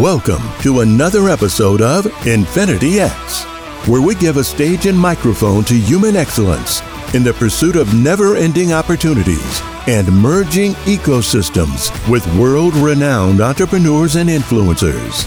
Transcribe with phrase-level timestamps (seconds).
[0.00, 3.44] Welcome to another episode of Infinity X,
[3.88, 6.82] where we give a stage and microphone to human excellence
[7.14, 14.28] in the pursuit of never ending opportunities and merging ecosystems with world renowned entrepreneurs and
[14.28, 15.24] influencers.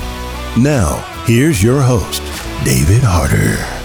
[0.56, 2.22] Now, here's your host,
[2.64, 3.79] David Harder.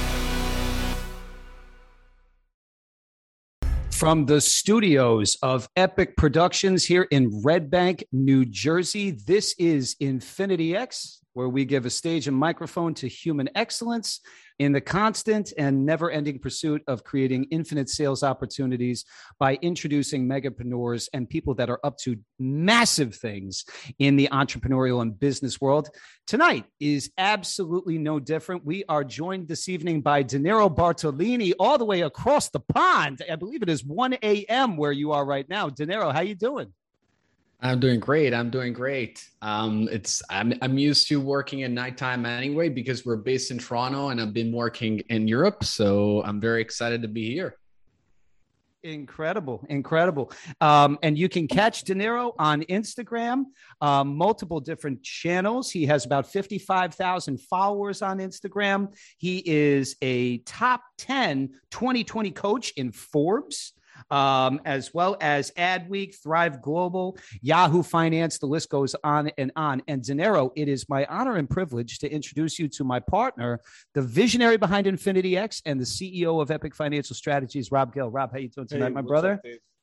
[4.04, 10.76] From the studios of Epic Productions here in Red Bank, New Jersey, this is Infinity
[10.76, 14.20] X, where we give a stage and microphone to human excellence
[14.58, 19.04] in the constant and never ending pursuit of creating infinite sales opportunities
[19.38, 23.64] by introducing megapreneurs and people that are up to massive things
[23.98, 25.88] in the entrepreneurial and business world.
[26.26, 28.64] Tonight is absolutely no different.
[28.64, 33.22] We are joined this evening by Deniero Bartolini all the way across the pond.
[33.30, 34.76] I believe it is 1 a.m.
[34.76, 35.68] where you are right now.
[35.68, 36.72] Deniero, how you doing?
[37.64, 38.34] I'm doing great.
[38.34, 39.26] I'm doing great.
[39.40, 44.10] Um, it's I'm I'm used to working at nighttime anyway because we're based in Toronto
[44.10, 45.64] and I've been working in Europe.
[45.64, 47.56] So I'm very excited to be here.
[48.82, 50.30] Incredible, incredible.
[50.60, 53.44] Um, and you can catch Deniero on Instagram,
[53.80, 55.70] um, multiple different channels.
[55.70, 58.92] He has about 55,000 followers on Instagram.
[59.16, 63.72] He is a top 10 2020 coach in Forbes
[64.10, 68.38] um, as well as Adweek, Thrive Global, Yahoo Finance.
[68.38, 69.82] The list goes on and on.
[69.88, 73.60] And Deniero, it is my honor and privilege to introduce you to my partner,
[73.94, 78.10] the visionary behind Infinity X and the CEO of Epic Financial Strategies, Rob Gill.
[78.10, 79.34] Rob, how you doing tonight, Hey, my brother?
[79.34, 79.40] up,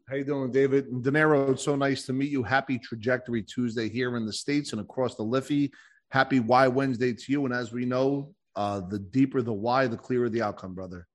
[0.09, 0.87] How you doing, David?
[0.87, 2.43] And Deniero, it's so nice to meet you.
[2.43, 5.71] Happy Trajectory Tuesday here in the States and across the Liffey.
[6.11, 7.45] Happy Why Wednesday to you.
[7.45, 11.07] And as we know, uh, the deeper the why, the clearer the outcome, brother.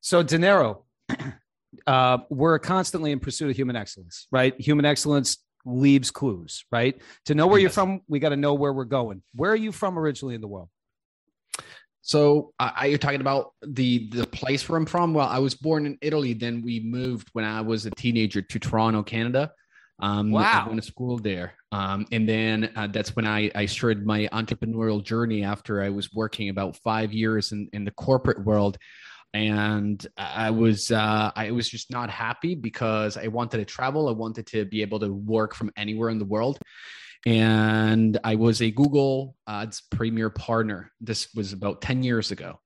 [0.00, 0.84] So, Deniero,
[1.86, 4.58] uh, we're constantly in pursuit of human excellence, right?
[4.60, 7.00] Human excellence leaves clues, right?
[7.26, 9.22] To know where you're from, we got to know where we're going.
[9.34, 10.68] Where are you from originally in the world?
[12.02, 15.14] So uh, are you talking about the the place where I'm from?
[15.14, 16.34] Well, I was born in Italy.
[16.34, 19.52] Then we moved when I was a teenager to Toronto, Canada.
[20.00, 20.64] Um, Wow.
[20.66, 21.54] I went to school there.
[21.70, 26.12] Um, and then uh, that's when I, I started my entrepreneurial journey after I was
[26.12, 28.78] working about five years in, in the corporate world.
[29.34, 34.08] And I was uh, I was just not happy because I wanted to travel.
[34.08, 36.58] I wanted to be able to work from anywhere in the world.
[37.24, 40.90] And I was a Google Ads Premier partner.
[41.00, 42.58] This was about 10 years ago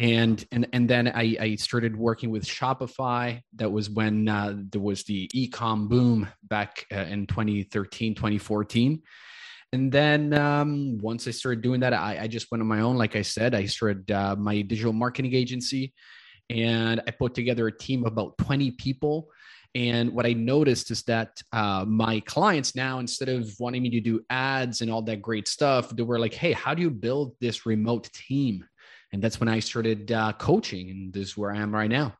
[0.00, 3.42] and and and then I, I started working with Shopify.
[3.56, 9.02] That was when uh, there was the e-com boom back uh, in 2013, 2014.
[9.72, 12.96] And then um, once I started doing that, I, I just went on my own.
[12.96, 15.92] Like I said, I started uh, my digital marketing agency,
[16.48, 19.28] and I put together a team of about 20 people.
[19.76, 24.00] And what I noticed is that uh, my clients now, instead of wanting me to
[24.00, 27.36] do ads and all that great stuff, they were like, "Hey, how do you build
[27.40, 28.64] this remote team?"
[29.12, 32.14] and that's when I started uh, coaching, and this is where I am right now.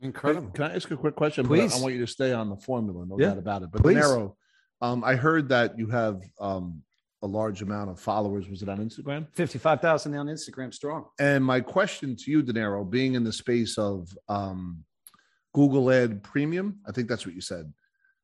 [0.00, 0.50] Incredible.
[0.50, 1.46] Can I ask a quick question?
[1.46, 1.74] Please.
[1.74, 3.28] I want you to stay on the formula, no Yeah.
[3.28, 3.70] doubt about it.
[3.70, 3.98] But Please.
[3.98, 4.34] Deniero,
[4.82, 6.82] um, I heard that you have um,
[7.22, 8.48] a large amount of followers.
[8.48, 9.26] Was it on Instagram?
[9.32, 11.06] 55,000 on Instagram strong.
[11.20, 14.84] And my question to you, Deniero, being in the space of um,
[15.54, 17.72] Google Ad Premium, I think that's what you said.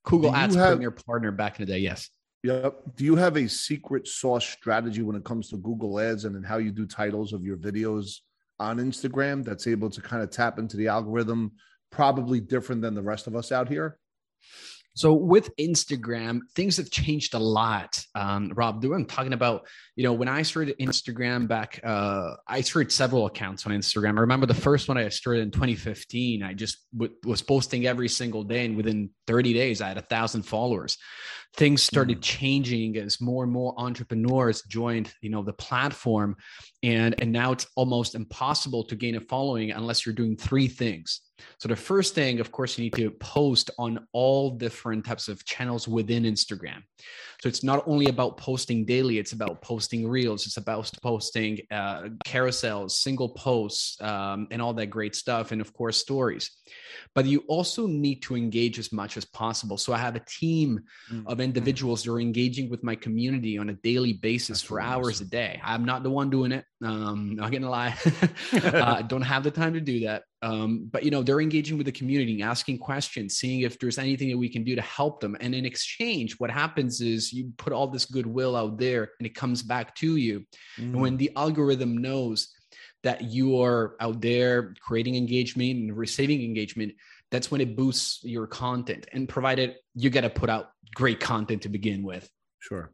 [0.04, 2.10] Google Ads have- Premier Partner back in the day, yes.
[2.42, 2.82] Yep.
[2.96, 6.42] Do you have a secret sauce strategy when it comes to Google Ads and then
[6.42, 8.18] how you do titles of your videos
[8.60, 11.52] on Instagram that's able to kind of tap into the algorithm,
[11.90, 13.98] probably different than the rest of us out here?
[14.98, 18.04] So with Instagram, things have changed a lot.
[18.16, 19.64] Um, Rob, I'm talking about,
[19.94, 24.18] you know, when I started Instagram back, uh, I started several accounts on Instagram.
[24.18, 26.42] I remember the first one I started in 2015.
[26.42, 30.02] I just w- was posting every single day, and within 30 days, I had a
[30.02, 30.98] thousand followers.
[31.56, 36.36] Things started changing as more and more entrepreneurs joined, you know, the platform,
[36.82, 41.20] and and now it's almost impossible to gain a following unless you're doing three things.
[41.58, 45.44] So the first thing, of course, you need to post on all different types of
[45.44, 46.82] channels within Instagram.
[47.40, 50.46] So it's not only about posting daily; it's about posting reels.
[50.46, 55.72] It's about posting uh, carousels, single posts, um, and all that great stuff, and of
[55.72, 56.50] course stories.
[57.14, 59.76] But you also need to engage as much as possible.
[59.76, 60.80] So I have a team
[61.26, 65.20] of individuals that are engaging with my community on a daily basis That's for hours
[65.20, 65.60] a day.
[65.62, 66.64] I'm not the one doing it.
[66.84, 67.96] Um, not gonna lie,
[68.52, 70.22] uh, I don't have the time to do that.
[70.42, 74.28] Um, but you know, they're engaging with the community, asking questions, seeing if there's anything
[74.30, 75.36] that we can do to help them.
[75.40, 79.34] And in exchange, what happens is you put all this goodwill out there, and it
[79.34, 80.44] comes back to you.
[80.76, 82.54] And when the algorithm knows
[83.02, 86.92] that you are out there creating engagement and receiving engagement,
[87.30, 89.06] that's when it boosts your content.
[89.12, 92.28] And provided you got to put out great content to begin with.
[92.58, 92.90] Sure.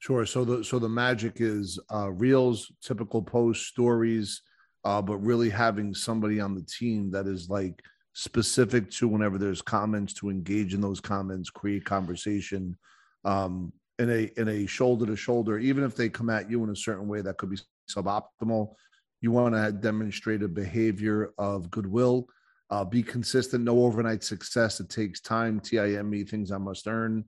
[0.00, 0.24] Sure.
[0.26, 4.42] So the so the magic is uh, reels, typical post stories,
[4.84, 7.82] uh, but really having somebody on the team that is like
[8.12, 12.76] specific to whenever there's comments to engage in those comments, create conversation
[13.24, 15.58] um, in a in a shoulder to shoulder.
[15.58, 17.58] Even if they come at you in a certain way that could be
[17.90, 18.74] suboptimal,
[19.20, 22.28] you want to demonstrate a behavior of goodwill.
[22.70, 23.64] Uh, be consistent.
[23.64, 24.80] No overnight success.
[24.80, 25.60] It takes time.
[25.60, 27.24] Time things I must earn.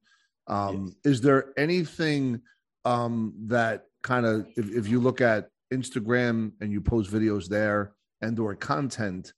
[0.47, 1.15] Um, yes.
[1.15, 2.43] Is there anything?
[2.85, 7.93] um, that kind of if, if you look at Instagram and you post videos there
[8.23, 9.33] and or content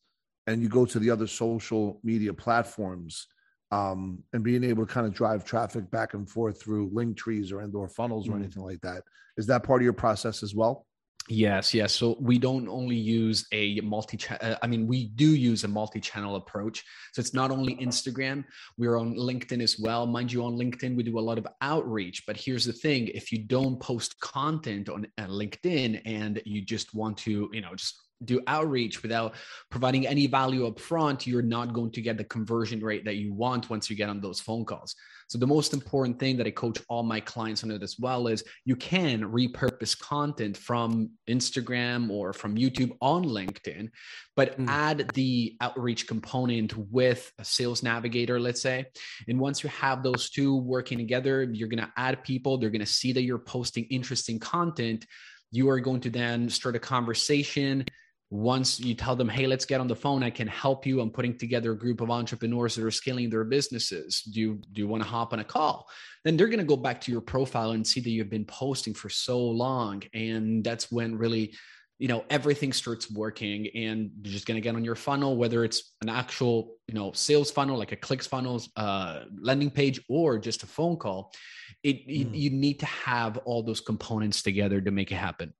[0.47, 3.27] and you go to the other social media platforms
[3.71, 7.53] um, and being able to kind of drive traffic back and forth through link trees
[7.53, 9.03] or and or funnels or anything like that
[9.37, 10.87] is that part of your process as well
[11.29, 11.93] Yes, yes.
[11.93, 16.01] So we don't only use a multi uh, I mean, we do use a multi
[16.01, 16.85] channel approach.
[17.13, 18.45] So it's not only Instagram,
[18.77, 20.05] we're on LinkedIn as well.
[20.05, 22.25] Mind you, on LinkedIn, we do a lot of outreach.
[22.27, 26.93] But here's the thing if you don't post content on uh, LinkedIn and you just
[26.93, 29.35] want to, you know, just do outreach without
[29.71, 33.33] providing any value up front, you're not going to get the conversion rate that you
[33.33, 34.95] want once you get on those phone calls.
[35.33, 38.27] So the most important thing that I coach all my clients on it as well
[38.27, 43.89] is you can repurpose content from Instagram or from YouTube on LinkedIn,
[44.37, 44.69] but mm.
[44.69, 48.85] add the outreach component with a sales navigator, let's say.
[49.27, 52.81] And once you have those two working together, you're going to add people, they're going
[52.81, 55.07] to see that you're posting interesting content.
[55.51, 57.87] You are going to then start a conversation
[58.33, 61.03] once you tell them, hey, let's get on the phone, I can help you.
[61.03, 64.23] I'm putting together a group of entrepreneurs that are scaling their businesses.
[64.23, 65.87] Do you do you want to hop on a call?
[66.25, 68.95] Then they're going to go back to your profile and see that you've been posting
[68.95, 70.03] for so long.
[70.15, 71.53] And that's when really,
[71.99, 75.63] you know, everything starts working and you're just going to get on your funnel, whether
[75.63, 80.39] it's an actual, you know, sales funnel, like a clicks funnels, uh, landing page, or
[80.39, 81.35] just a phone call.
[81.83, 82.17] It, mm.
[82.17, 85.53] you, you need to have all those components together to make it happen.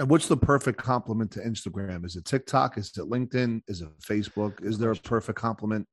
[0.00, 2.06] And what's the perfect complement to Instagram?
[2.06, 2.78] Is it TikTok?
[2.78, 3.60] Is it LinkedIn?
[3.68, 4.64] Is it Facebook?
[4.64, 5.86] Is there a perfect complement?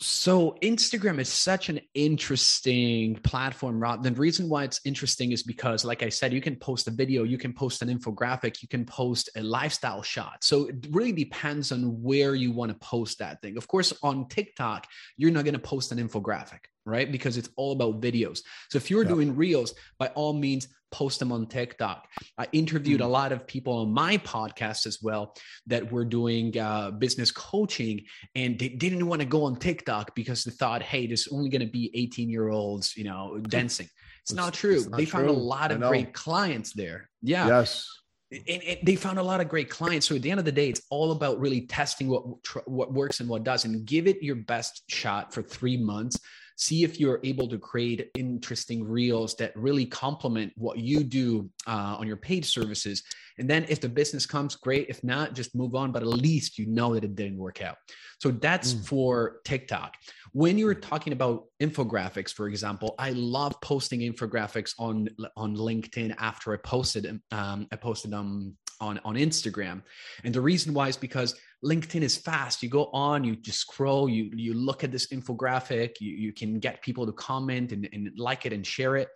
[0.00, 4.02] So Instagram is such an interesting platform, Rob.
[4.02, 7.22] The reason why it's interesting is because, like I said, you can post a video,
[7.22, 10.44] you can post an infographic, you can post a lifestyle shot.
[10.44, 13.56] So it really depends on where you want to post that thing.
[13.56, 14.86] Of course, on TikTok,
[15.16, 17.10] you're not going to post an infographic right?
[17.10, 18.40] Because it's all about videos.
[18.70, 22.06] So if you're doing reels, by all means, post them on TikTok.
[22.38, 23.08] I interviewed mm-hmm.
[23.08, 25.34] a lot of people on my podcast as well
[25.66, 28.04] that were doing uh, business coaching
[28.36, 31.62] and they didn't want to go on TikTok because they thought, hey, there's only going
[31.62, 33.86] to be 18 year olds, you know, dancing.
[34.20, 34.76] It's, it's not true.
[34.76, 35.20] It's not they true.
[35.20, 37.08] found a lot of great clients there.
[37.22, 37.48] Yeah.
[37.48, 37.88] Yes.
[38.30, 40.06] And, and, they found a lot of great clients.
[40.06, 42.24] So at the end of the day, it's all about really testing what
[42.66, 43.84] what works and what doesn't.
[43.84, 46.18] Give it your best shot for three months
[46.62, 51.96] see if you're able to create interesting reels that really complement what you do uh,
[51.98, 53.02] on your paid services.
[53.38, 54.86] And then if the business comes, great.
[54.88, 55.90] If not, just move on.
[55.90, 57.78] But at least you know that it didn't work out.
[58.20, 58.86] So that's mm.
[58.86, 59.94] for TikTok.
[60.32, 66.52] When you're talking about infographics, for example, I love posting infographics on on LinkedIn after
[66.54, 69.82] I posted um, I posted them on on Instagram.
[70.24, 72.62] And the reason why is because LinkedIn is fast.
[72.62, 76.58] You go on, you just scroll, you you look at this infographic, you, you can
[76.58, 79.08] get people to comment and, and like it and share it.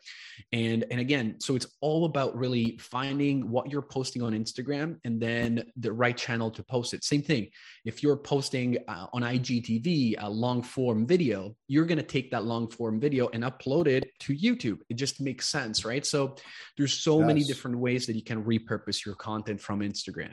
[0.52, 5.20] And and again, so it's all about really finding what you're posting on Instagram and
[5.20, 7.02] then the right channel to post it.
[7.02, 7.48] Same thing.
[7.84, 12.44] If you're posting uh, on IGTV a long form video, you're going to take that
[12.44, 14.78] long form video and upload it to YouTube.
[14.88, 16.06] It just makes sense, right?
[16.06, 16.36] So
[16.76, 17.26] there's so yes.
[17.26, 20.32] many different ways that you can repurpose your content from Instagram.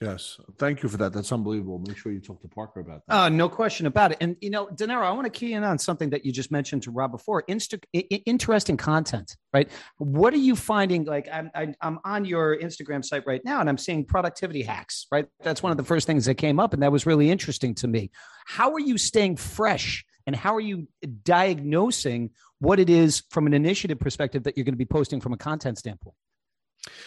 [0.00, 1.12] Yes, thank you for that.
[1.12, 1.78] That's unbelievable.
[1.86, 3.14] Make sure you talk to Parker about that.
[3.14, 4.18] Uh, no question about it.
[4.20, 6.82] And you know, Deniero, I want to key in on something that you just mentioned
[6.84, 7.44] to Rob before.
[7.44, 7.84] Insta-
[8.26, 9.70] interesting content, right?
[9.98, 11.04] What are you finding?
[11.04, 15.06] Like, I'm I'm on your Instagram site right now, and I'm seeing productivity hacks.
[15.12, 17.74] Right, that's one of the first things that came up, and that was really interesting
[17.76, 18.10] to me.
[18.46, 20.04] How are you staying fresh?
[20.26, 20.88] And how are you
[21.22, 25.34] diagnosing what it is from an initiative perspective that you're going to be posting from
[25.34, 26.16] a content standpoint?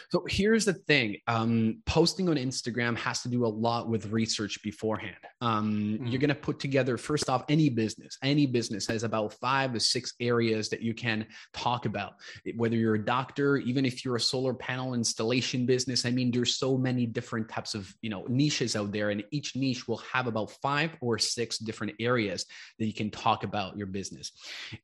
[0.10, 4.62] So here's the thing um, posting on Instagram has to do a lot with research
[4.63, 5.15] beforehand.
[5.41, 6.12] Um, mm.
[6.12, 9.79] You're going to put together, first off, any business, any business has about five to
[9.79, 12.13] six areas that you can talk about.
[12.55, 16.55] Whether you're a doctor, even if you're a solar panel installation business, I mean, there's
[16.55, 20.27] so many different types of you know niches out there, and each niche will have
[20.27, 22.46] about five or six different areas
[22.79, 24.31] that you can talk about your business.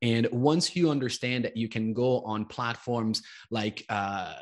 [0.02, 4.34] And once you understand that you can go on platforms like uh,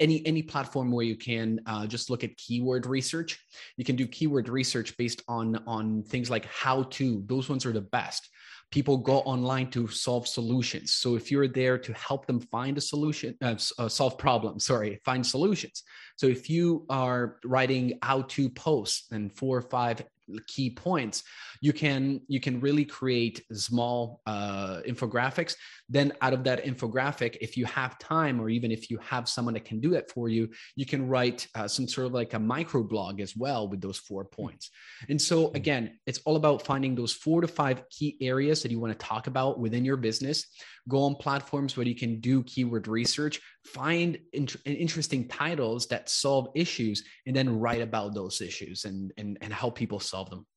[0.00, 3.38] any any platform where you can uh, just look at keyword research.
[3.76, 7.22] You can do keyword research based on on things like how to.
[7.26, 8.28] Those ones are the best.
[8.70, 12.80] people go online to solve solutions so if you're there to help them find a
[12.80, 15.82] solution uh, uh, solve problems sorry find solutions
[16.16, 20.02] so if you are writing how to posts and four or five
[20.46, 21.24] key points
[21.60, 25.54] you can you can really create small uh, infographics.
[25.88, 29.54] Then out of that infographic if you have time or even if you have someone
[29.54, 32.38] that can do it for you you can write uh, some sort of like a
[32.38, 34.70] micro blog as well with those four points.
[35.08, 38.80] And so again it's all about finding those four to five key areas that you
[38.80, 40.46] want to talk about within your business.
[40.88, 46.48] Go on platforms where you can do keyword research find int- interesting titles that solve
[46.54, 50.46] issues and then write about those issues and and, and help people solve them.
[50.46, 50.49] hmm.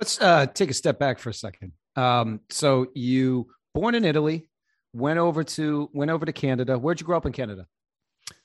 [0.00, 4.48] Let's uh, take a step back for a second um, so you born in italy
[4.92, 7.66] went over to went over to canada where'd you grow up in canada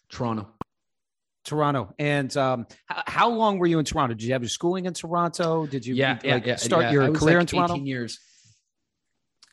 [0.09, 0.47] toronto
[1.45, 1.93] Toronto.
[1.99, 4.15] And um, how, how, long were you in Toronto?
[4.15, 5.65] Did you have your schooling in Toronto?
[5.67, 6.91] Did you yeah, like, yeah, start yeah.
[6.91, 7.75] your career like in Toronto?
[7.75, 8.19] 18 years.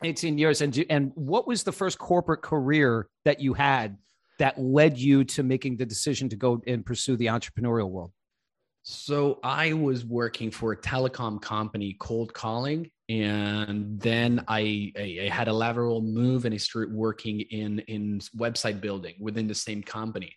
[0.05, 3.97] 18 years and and what was the first corporate career that you had
[4.39, 8.11] that led you to making the decision to go and pursue the entrepreneurial world
[8.83, 15.29] so i was working for a telecom company cold calling and then I, I, I
[15.29, 19.83] had a lateral move and i started working in in website building within the same
[19.83, 20.37] company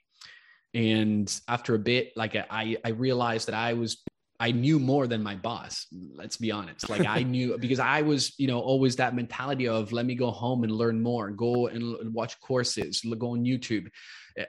[0.74, 4.04] and after a bit like i i realized that i was
[4.40, 5.88] I knew more than my boss.
[6.14, 6.90] Let's be honest.
[6.90, 10.32] Like I knew because I was, you know, always that mentality of let me go
[10.32, 13.88] home and learn more, go and watch courses, go on YouTube,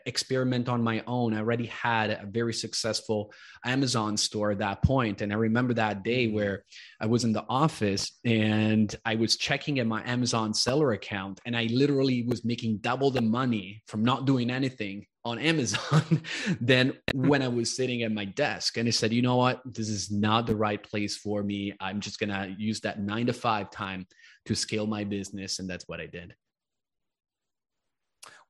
[0.07, 1.35] experiment on my own.
[1.35, 3.33] I already had a very successful
[3.65, 6.37] Amazon store at that point, and I remember that day mm-hmm.
[6.37, 6.65] where
[7.01, 11.57] I was in the office and I was checking at my Amazon seller account, and
[11.57, 16.23] I literally was making double the money from not doing anything on Amazon
[16.61, 18.77] than when I was sitting at my desk.
[18.77, 19.61] And I said, you know what?
[19.65, 21.75] This is not the right place for me.
[21.81, 24.07] I'm just going to use that nine to five time
[24.47, 25.59] to scale my business.
[25.59, 26.35] And that's what I did.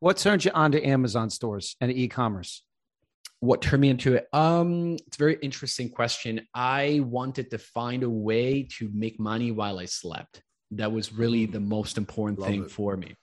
[0.00, 2.62] What turned you on to Amazon stores and e-commerce?
[3.40, 4.28] What turned me into it?
[4.32, 6.46] Um, it's a very interesting question.
[6.54, 10.42] I wanted to find a way to make money while I slept.
[10.72, 12.70] That was really the most important Love thing it.
[12.70, 13.14] for me.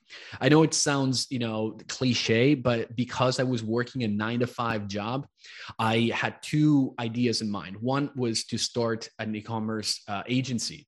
[0.41, 4.47] I know it sounds, you know, cliche, but because I was working a nine to
[4.47, 5.27] five job,
[5.79, 7.77] I had two ideas in mind.
[7.77, 10.87] One was to start an e commerce uh, agency,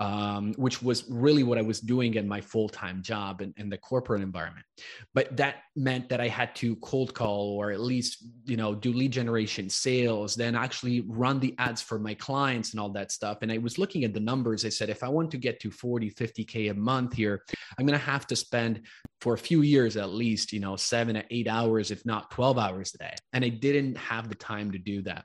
[0.00, 3.78] um, which was really what I was doing in my full time job in, the
[3.78, 4.66] corporate environment.
[5.14, 8.92] But that meant that I had to cold call or at least, you know, do
[8.92, 13.38] lead generation sales, then actually run the ads for my clients and all that stuff.
[13.42, 14.66] And I was looking at the numbers.
[14.66, 17.44] I said, if I want to get to 40, 50K a month here,
[17.78, 18.82] I'm going to have to spend spend
[19.20, 22.58] for a few years at least, you know, seven to eight hours, if not 12
[22.58, 23.14] hours a day.
[23.32, 25.24] And I didn't have the time to do that.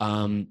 [0.00, 0.48] Um,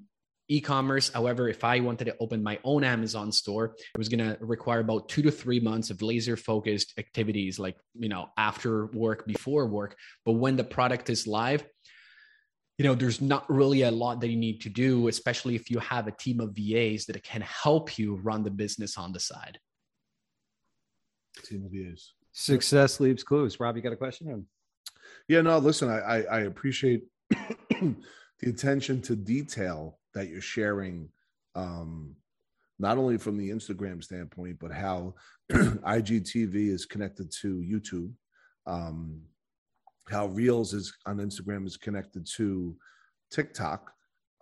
[0.48, 4.38] e-commerce however if i wanted to open my own amazon store it was going to
[4.40, 9.26] require about two to three months of laser focused activities like you know after work
[9.26, 11.66] before work but when the product is live
[12.78, 15.80] you know there's not really a lot that you need to do especially if you
[15.80, 19.58] have a team of VAs that can help you run the business on the side
[21.42, 22.14] team of VAs.
[22.32, 23.58] Success leaves clues.
[23.58, 24.46] Rob, you got a question?
[25.28, 27.96] Yeah, no, listen, I, I, I appreciate the
[28.42, 31.08] attention to detail that you're sharing,
[31.54, 32.14] um,
[32.78, 35.14] not only from the Instagram standpoint, but how
[35.52, 38.12] IGTV is connected to YouTube,
[38.66, 39.22] um,
[40.08, 42.76] how Reels is on Instagram is connected to
[43.30, 43.92] TikTok,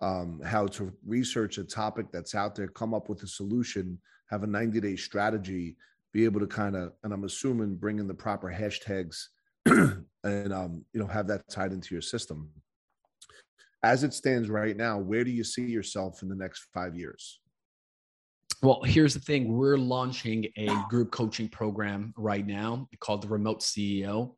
[0.01, 3.99] um, how to research a topic that's out there, come up with a solution,
[4.29, 5.77] have a 90 day strategy
[6.15, 9.25] be able to kind of, and I'm assuming bring in the proper hashtags
[9.65, 12.49] and, um, you know, have that tied into your system.
[13.83, 17.41] As it stands right now, where do you see yourself in the next five years?
[18.65, 23.59] Well, here's the thing we're launching a group coaching program right now called the Remote
[23.59, 24.33] CEO.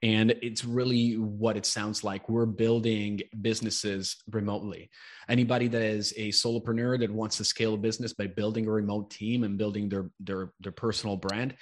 [0.00, 2.28] And it's really what it sounds like.
[2.28, 4.90] We're building businesses remotely.
[5.28, 9.10] Anybody that is a solopreneur that wants to scale a business by building a remote
[9.10, 11.56] team and building their, their, their personal brand,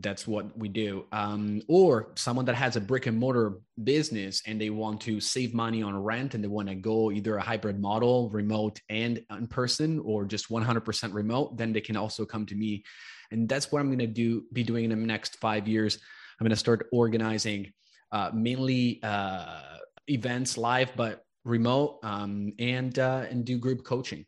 [0.00, 1.06] that's what we do.
[1.12, 5.54] Um, or someone that has a brick and mortar business and they want to save
[5.54, 9.46] money on rent and they want to go either a hybrid model, remote and in
[9.46, 12.82] person, or just 100% remote, then they can also come to me.
[13.30, 15.96] And that's what I'm going to do, be doing in the next five years.
[16.40, 17.72] I'm going to start organizing
[18.10, 19.60] uh, mainly uh,
[20.08, 24.26] events live, but remote um, and, uh, and do group coaching.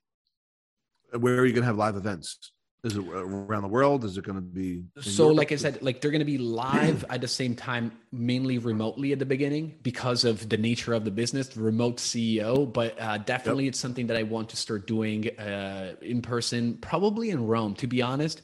[1.19, 2.53] Where are you going to have live events?
[2.87, 4.05] Is it around the world?
[4.05, 4.85] Is it going to be?
[5.01, 5.39] So, Europe?
[5.39, 9.13] like I said, like they're going to be live at the same time, mainly remotely
[9.13, 12.73] at the beginning because of the nature of the business, the remote CEO.
[12.73, 13.73] But uh, definitely, yep.
[13.73, 17.75] it's something that I want to start doing uh, in person, probably in Rome.
[17.75, 18.43] To be honest,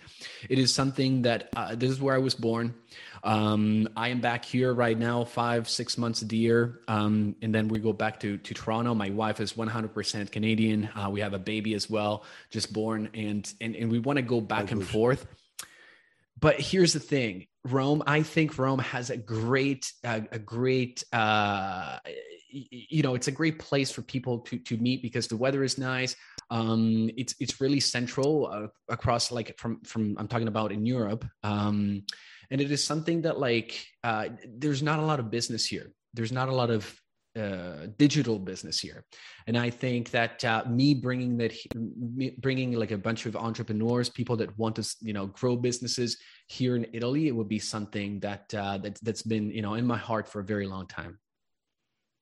[0.48, 2.74] it is something that uh, this is where I was born.
[3.24, 6.80] Um, I am back here right now, five, six months of the year.
[6.88, 8.94] Um, and then we go back to, to Toronto.
[8.94, 10.88] My wife is 100% Canadian.
[10.96, 13.10] Uh, we have a baby as well, just born.
[13.14, 15.26] And, and, and we want to go back and forth.
[16.40, 21.98] But here's the thing Rome, I think Rome has a great, uh, a great, uh,
[22.50, 25.78] you know, it's a great place for people to to meet because the weather is
[25.78, 26.16] nice.
[26.50, 31.24] Um, it's it's really central uh, across like from from I'm talking about in Europe.
[31.42, 32.02] Um,
[32.52, 35.90] and it is something that like uh, there's not a lot of business here.
[36.12, 36.94] There's not a lot of
[37.34, 39.04] uh, digital business here.
[39.46, 44.10] And i think that uh, me bringing that me bringing like a bunch of entrepreneurs
[44.10, 46.18] people that want to you know grow businesses
[46.48, 49.86] here in italy it would be something that uh, that that's been you know in
[49.86, 51.18] my heart for a very long time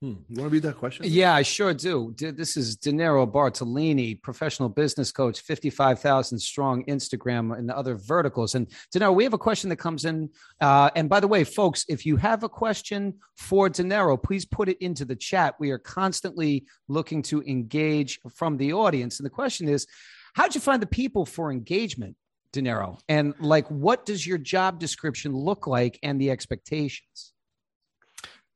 [0.01, 0.13] Hmm.
[0.29, 1.05] You want to read that question?
[1.07, 2.15] Yeah, I sure do.
[2.17, 8.55] This is Deniero Bartolini, professional business coach, 55,000 strong Instagram and other verticals.
[8.55, 10.31] And Deniero, we have a question that comes in.
[10.59, 14.69] Uh, and by the way, folks, if you have a question for Deniero, please put
[14.69, 15.53] it into the chat.
[15.59, 19.19] We are constantly looking to engage from the audience.
[19.19, 19.85] And the question is,
[20.33, 22.15] how'd you find the people for engagement?
[22.53, 27.31] Deniero and like what does your job description look like and the expectations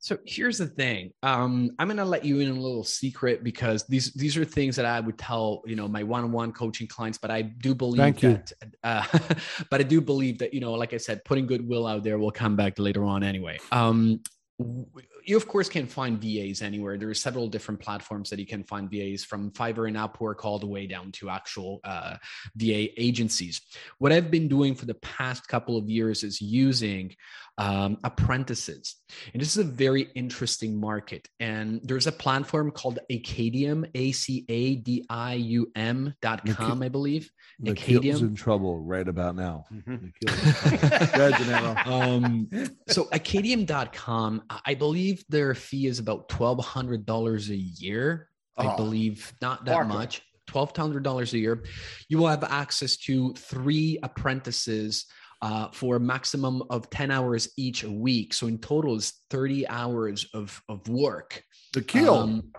[0.06, 1.12] so here's the thing.
[1.24, 4.86] Um, I'm gonna let you in a little secret because these these are things that
[4.86, 7.18] I would tell you know my one-on-one coaching clients.
[7.18, 8.54] But I do believe Thank that.
[8.84, 9.04] Uh,
[9.72, 12.30] but I do believe that you know, like I said, putting goodwill out there will
[12.30, 13.58] come back later on anyway.
[13.72, 14.22] Um,
[15.26, 16.98] you of course can find VAs anywhere.
[16.98, 20.60] There are several different platforms that you can find VAs from Fiverr and Upwork all
[20.60, 22.16] the way down to actual uh,
[22.56, 23.62] VA agencies.
[23.98, 27.16] What I've been doing for the past couple of years is using
[27.58, 28.96] um, apprentices.
[29.34, 31.28] And this is a very interesting market.
[31.40, 36.84] And there's a platform called Acadium, A C A D I U M dot com,
[36.84, 37.32] I believe.
[37.66, 38.18] Acadium.
[38.18, 39.66] in trouble right about now.
[39.72, 40.08] Mm-hmm.
[41.92, 42.50] um,
[42.90, 48.30] so Acadium.com, I believe their fee is about $1,200 a year.
[48.58, 50.22] Oh, I believe not that much.
[50.50, 51.64] $1,200 a year.
[52.10, 55.06] You will have access to three apprentices
[55.42, 58.34] uh, for a maximum of 10 hours each a week.
[58.34, 61.44] So in total is 30 hours of, of work.
[61.74, 62.16] The kill.
[62.16, 62.52] Um,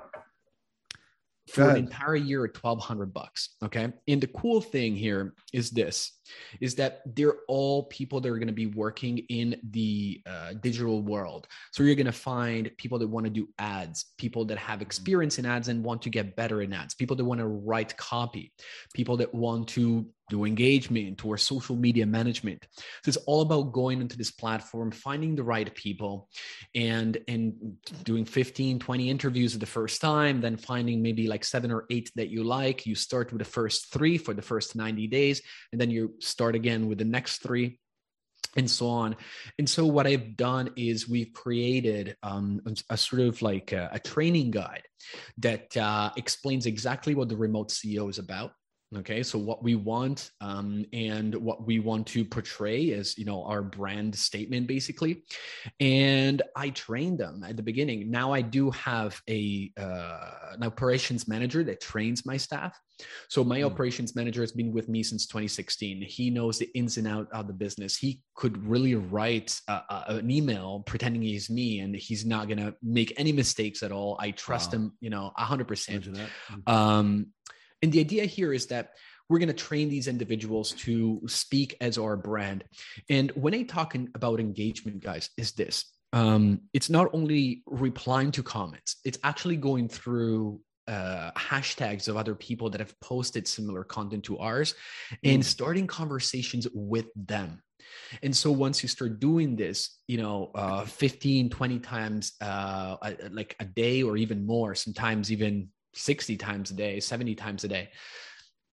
[1.48, 3.92] for an entire year at 1200 bucks okay?
[4.08, 6.12] And the cool thing here is this
[6.60, 11.02] is that they're all people that are going to be working in the uh, digital
[11.02, 11.46] world.
[11.72, 15.38] So you're going to find people that want to do ads people that have experience
[15.38, 18.52] in ads and want to get better in ads people that want to write copy
[18.94, 22.66] people that want to do engagement or social media management.
[23.04, 26.28] So it's all about going into this platform, finding the right people
[26.74, 31.86] and and doing 15, 20 interviews the first time, then finding maybe like seven or
[31.90, 32.86] eight that you like.
[32.86, 36.54] You start with the first three for the first 90 days, and then you start
[36.54, 37.78] again with the next three
[38.56, 39.16] and so on.
[39.58, 43.90] And so what I've done is we've created um, a, a, sort of like a,
[43.92, 44.82] a training guide
[45.38, 48.52] that uh, explains exactly what the remote CEO is about
[48.94, 53.44] okay so what we want um, and what we want to portray is you know
[53.44, 55.24] our brand statement basically.
[55.80, 58.10] And i trained them at the beginning.
[58.10, 62.78] Now i do have a uh, an operations manager that trains my staff.
[63.28, 63.66] So my mm.
[63.66, 67.46] operations manager has been with me since 2016 he knows the ins and out of
[67.46, 67.96] the business.
[67.96, 72.58] He could really write a, a, an email pretending he's me and he's not going
[72.58, 74.16] to make any mistakes at all.
[74.20, 74.78] I trust wow.
[74.78, 76.60] him you know 100% hmm.
[76.66, 77.26] um,
[77.86, 78.94] and the idea here is that
[79.28, 82.64] we're going to train these individuals to speak as our brand.
[83.08, 88.42] And when I talk about engagement, guys, is this um, it's not only replying to
[88.42, 94.24] comments, it's actually going through uh, hashtags of other people that have posted similar content
[94.24, 94.74] to ours
[95.22, 95.44] and mm.
[95.44, 97.62] starting conversations with them.
[98.20, 102.96] And so once you start doing this, you know, uh, 15, 20 times, uh,
[103.30, 107.68] like a day or even more, sometimes even 60 times a day, 70 times a
[107.68, 107.88] day,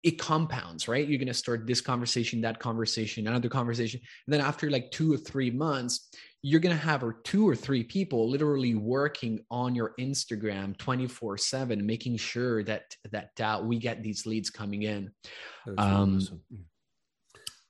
[0.03, 1.07] it compounds, right?
[1.07, 4.01] You're going to start this conversation, that conversation, another conversation.
[4.27, 6.09] And then after like two or three months,
[6.43, 11.39] you're going to have or two or three people literally working on your Instagram 24
[11.39, 15.13] seven, making sure that, that uh, we get these leads coming in.
[15.79, 16.21] Um,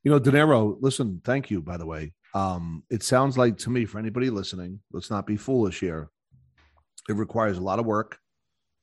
[0.02, 2.12] you know, Deniero, listen, thank you, by the way.
[2.34, 6.08] Um, it sounds like to me, for anybody listening, let's not be foolish here.
[7.10, 8.18] It requires a lot of work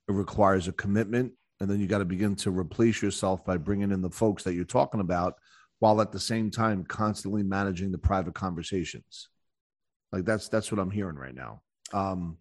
[0.10, 3.92] it requires a commitment, and then you got to begin to replace yourself by bringing
[3.92, 5.36] in the folks that you're talking about
[5.78, 9.30] while at the same time constantly managing the private conversations.
[10.12, 11.62] Like that's that's what I'm hearing right now.
[11.94, 12.38] Um,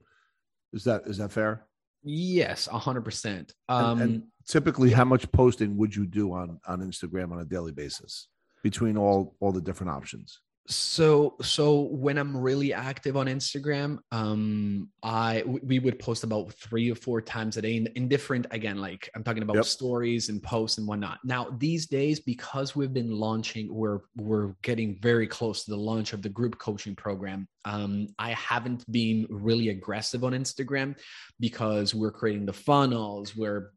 [0.73, 1.67] is that is that fair?
[2.03, 3.53] Yes, hundred percent.
[3.69, 7.73] Um, and, typically, how much posting would you do on on Instagram on a daily
[7.73, 8.29] basis
[8.63, 10.41] between all all the different options?
[10.71, 16.93] So so when i'm really active on instagram um i we would post about three
[16.93, 19.65] or four times a day in, in different again like i'm talking about yep.
[19.65, 24.99] stories and posts and whatnot now these days because we've been launching we're we're getting
[25.01, 29.69] very close to the launch of the group coaching program um i haven't been really
[29.69, 30.97] aggressive on instagram
[31.39, 33.73] because we're creating the funnels we're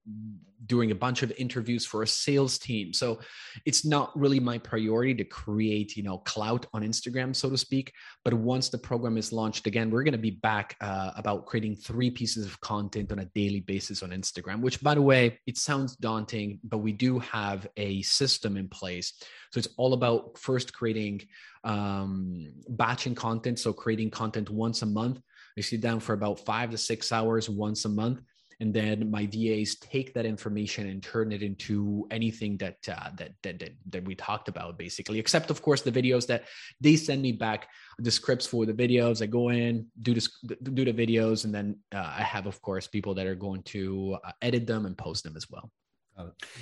[0.65, 2.93] doing a bunch of interviews for a sales team.
[2.93, 3.19] So
[3.65, 7.91] it's not really my priority to create, you know, clout on Instagram, so to speak.
[8.23, 11.75] But once the program is launched again, we're going to be back uh, about creating
[11.77, 15.57] three pieces of content on a daily basis on Instagram, which by the way, it
[15.57, 19.13] sounds daunting, but we do have a system in place.
[19.51, 21.21] So it's all about first creating
[21.63, 23.59] um, batching content.
[23.59, 25.19] So creating content once a month.
[25.57, 28.21] I sit down for about five to six hours once a month
[28.61, 33.31] and then my VAs take that information and turn it into anything that, uh, that,
[33.41, 35.17] that that that we talked about, basically.
[35.17, 36.43] Except, of course, the videos that
[36.79, 39.23] they send me back the scripts for the videos.
[39.23, 42.85] I go in, do this, do the videos, and then uh, I have, of course,
[42.85, 45.71] people that are going to uh, edit them and post them as well.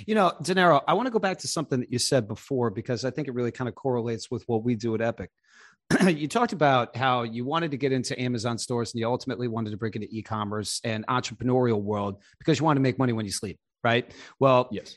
[0.06, 3.04] You know, Deniero, I want to go back to something that you said before because
[3.04, 5.30] I think it really kind of correlates with what we do at Epic.
[6.06, 9.70] you talked about how you wanted to get into Amazon stores and you ultimately wanted
[9.70, 13.32] to break into e-commerce and entrepreneurial world because you want to make money when you
[13.32, 14.10] sleep, right?
[14.38, 14.94] Well, yes.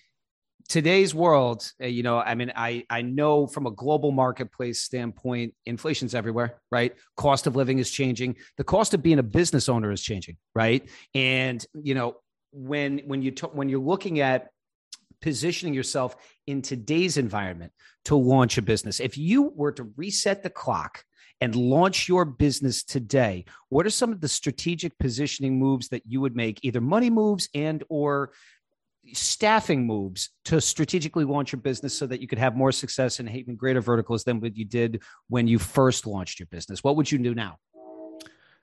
[0.70, 5.54] Today's world, uh, you know, I mean, I I know from a global marketplace standpoint,
[5.66, 6.94] inflation's everywhere, right?
[7.18, 8.38] Cost of living is changing.
[8.56, 10.88] The cost of being a business owner is changing, right?
[11.14, 12.16] And you know,
[12.54, 14.53] when when you t- when you're looking at
[15.24, 17.72] positioning yourself in today's environment
[18.04, 19.00] to launch a business.
[19.00, 21.06] If you were to reset the clock
[21.40, 26.20] and launch your business today, what are some of the strategic positioning moves that you
[26.20, 28.34] would make, either money moves and or
[29.14, 33.30] staffing moves to strategically launch your business so that you could have more success and
[33.30, 36.84] even greater verticals than what you did when you first launched your business?
[36.84, 37.58] What would you do now?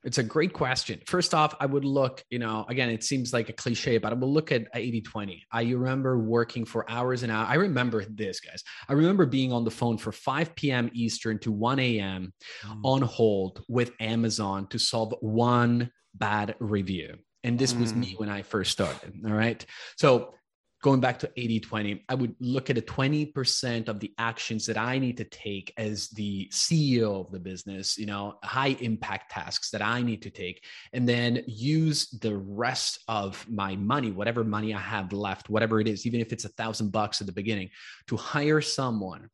[0.02, 1.00] It's a great question.
[1.06, 4.14] First off, I would look, you know, again, it seems like a cliche, but I
[4.14, 5.46] will look at 80 20.
[5.52, 7.48] I remember working for hours and hours.
[7.50, 8.62] I remember this, guys.
[8.88, 10.90] I remember being on the phone for 5 p.m.
[10.94, 12.32] Eastern to 1 a.m.
[12.64, 12.80] Mm.
[12.84, 17.16] on hold with Amazon to solve one bad review.
[17.44, 18.20] And this was me mm.
[18.20, 19.14] when I first started.
[19.24, 19.64] All right.
[19.96, 20.34] So
[20.82, 24.78] going back to 80 20, I would look at the 20% of the actions that
[24.78, 29.70] I need to take as the CEO of the business, you know, high impact tasks
[29.70, 34.74] that I need to take, and then use the rest of my money, whatever money
[34.74, 37.70] I have left, whatever it is, even if it's a thousand bucks at the beginning,
[38.08, 39.28] to hire someone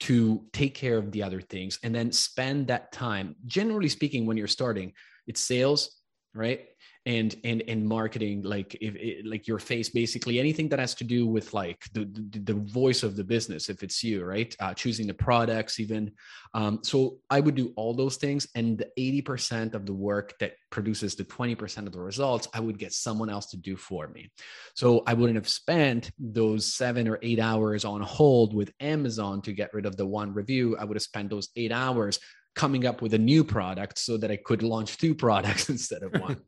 [0.00, 3.36] to take care of the other things and then spend that time.
[3.46, 4.92] Generally speaking, when you're starting,
[5.26, 6.01] it's sales,
[6.34, 6.68] right?
[7.04, 11.02] and and and marketing like if it, like your face basically anything that has to
[11.02, 14.54] do with like the, the, the voice of the business if it's you right?
[14.60, 16.12] Uh, choosing the products even.
[16.54, 20.52] Um, so i would do all those things and the 80% of the work that
[20.70, 24.30] produces the 20% of the results i would get someone else to do for me.
[24.74, 29.52] So i wouldn't have spent those seven or eight hours on hold with amazon to
[29.52, 30.76] get rid of the one review.
[30.76, 32.20] I would have spent those eight hours
[32.54, 36.12] coming up with a new product so that I could launch two products instead of
[36.20, 36.36] one.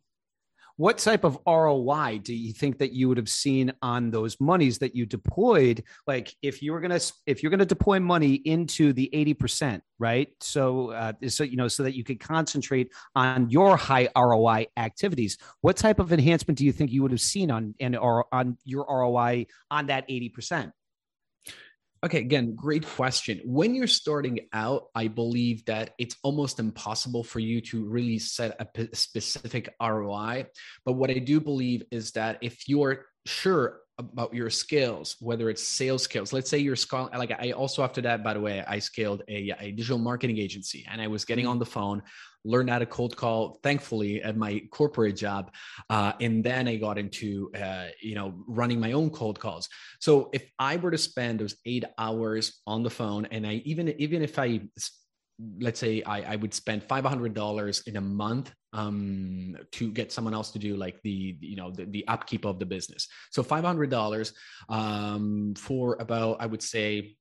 [0.76, 4.78] What type of ROI do you think that you would have seen on those monies
[4.78, 5.84] that you deployed?
[6.08, 10.30] Like if you were gonna if you're gonna deploy money into the eighty percent, right?
[10.40, 15.38] So uh, so you know so that you could concentrate on your high ROI activities.
[15.60, 18.58] What type of enhancement do you think you would have seen on and or on
[18.64, 20.72] your ROI on that eighty percent?
[22.04, 23.40] Okay, again, great question.
[23.44, 28.56] When you're starting out, I believe that it's almost impossible for you to really set
[28.60, 30.46] a p- specific ROI.
[30.84, 35.62] But what I do believe is that if you're sure about your skills, whether it's
[35.62, 36.32] sales skills.
[36.32, 39.54] Let's say you're scaling, like I also after that, by the way, I scaled a,
[39.60, 41.52] a digital marketing agency and I was getting mm-hmm.
[41.52, 42.02] on the phone,
[42.44, 45.52] learned how to cold call, thankfully at my corporate job.
[45.88, 49.68] Uh, and then I got into, uh, you know, running my own cold calls.
[50.00, 53.88] So if I were to spend those eight hours on the phone and I, even,
[54.00, 54.62] even if I
[55.60, 60.50] let's say I, I would spend $500 in a month um, to get someone else
[60.52, 63.08] to do like the, you know, the, the upkeep of the business.
[63.30, 64.32] So $500
[64.68, 67.16] um, for about, I would say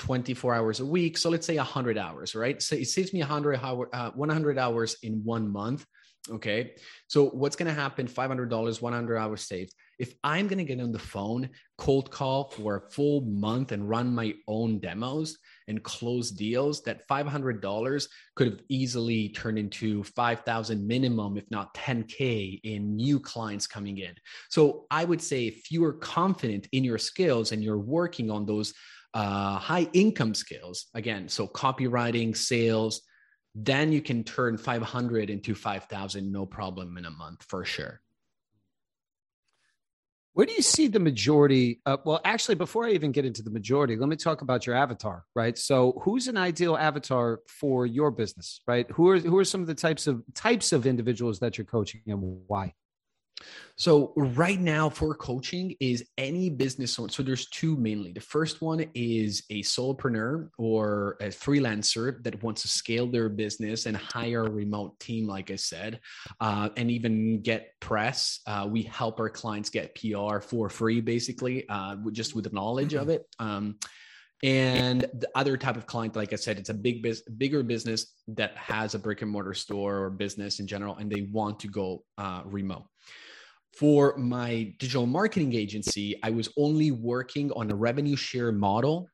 [0.00, 1.18] 24 hours a week.
[1.18, 2.60] So let's say 100 hours, right?
[2.60, 5.86] So it saves me 100, hour, uh, 100 hours in one month.
[6.28, 6.72] Okay.
[7.06, 8.06] So what's going to happen?
[8.06, 9.74] $500, 100 hours saved.
[9.98, 13.88] If I'm going to get on the phone, cold call for a full month and
[13.88, 20.86] run my own demos and close deals, that $500 could have easily turned into 5,000
[20.86, 24.14] minimum, if not 10K in new clients coming in.
[24.48, 28.46] So I would say if you are confident in your skills and you're working on
[28.46, 28.72] those
[29.14, 33.02] uh, high income skills, again, so copywriting, sales,
[33.54, 38.00] then you can turn 500 into 5000 no problem in a month for sure.
[40.32, 43.50] Where do you see the majority uh, well actually before i even get into the
[43.50, 45.58] majority let me talk about your avatar right?
[45.58, 48.88] So who's an ideal avatar for your business right?
[48.92, 52.02] Who are who are some of the types of types of individuals that you're coaching
[52.06, 52.74] and why
[53.80, 57.08] so right now for coaching is any business owner.
[57.08, 58.12] So there's two mainly.
[58.12, 63.86] The first one is a solopreneur or a freelancer that wants to scale their business
[63.86, 66.00] and hire a remote team, like I said,
[66.40, 68.40] uh, and even get press.
[68.46, 72.92] Uh, we help our clients get PR for free, basically, uh, just with the knowledge
[72.92, 73.24] of it.
[73.38, 73.76] Um,
[74.42, 78.12] and the other type of client, like I said, it's a big business, bigger business
[78.28, 81.68] that has a brick and mortar store or business in general, and they want to
[81.68, 82.84] go uh, remote
[83.72, 89.08] for my digital marketing agency, I was only working on a revenue share model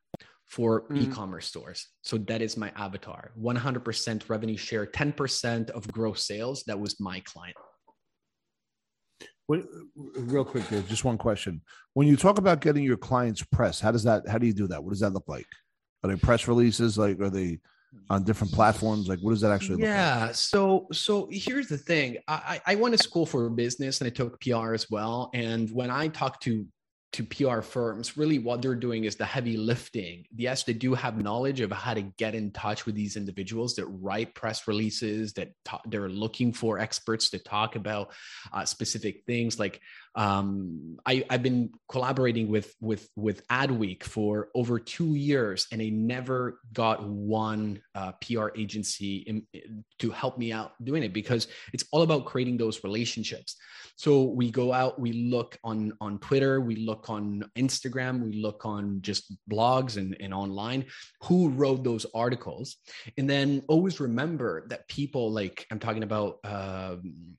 [0.47, 1.03] for mm.
[1.03, 1.89] e-commerce stores.
[2.03, 3.33] So that is my avatar.
[3.41, 6.63] 100% revenue share, 10% of gross sales.
[6.67, 7.57] That was my client.
[9.47, 9.65] What,
[9.95, 11.63] real quick, just one question.
[11.95, 14.27] When you talk about getting your clients press, how does that?
[14.29, 14.83] How do you do that?
[14.83, 15.47] What does that look like?
[16.03, 16.99] Are they press releases?
[16.99, 17.61] Like, are they
[18.11, 19.09] on different platforms?
[19.09, 19.83] Like, what does that actually?
[19.83, 20.27] Yeah.
[20.27, 20.35] Like?
[20.35, 22.19] So, so here's the thing.
[22.29, 25.31] I I went to school for business and I took PR as well.
[25.35, 26.67] And when I talk to
[27.17, 30.27] to PR firms, really what they're doing is the heavy lifting.
[30.37, 33.87] Yes, they do have knowledge of how to get in touch with these individuals that
[33.87, 35.53] write press releases, that
[35.87, 38.13] they're looking for experts to talk about
[38.53, 39.59] uh, specific things.
[39.59, 39.81] Like
[40.17, 45.91] um, I, have been collaborating with with with Adweek for over two years, and I
[45.91, 49.47] never got one uh, PR agency in,
[49.99, 53.57] to help me out doing it because it's all about creating those relationships.
[53.97, 58.65] So we go out, we look on on Twitter, we look on Instagram, we look
[58.65, 60.87] on just blogs and, and online
[61.25, 62.77] who wrote those articles,
[63.19, 66.39] and then always remember that people like I'm talking about.
[66.43, 67.37] Um,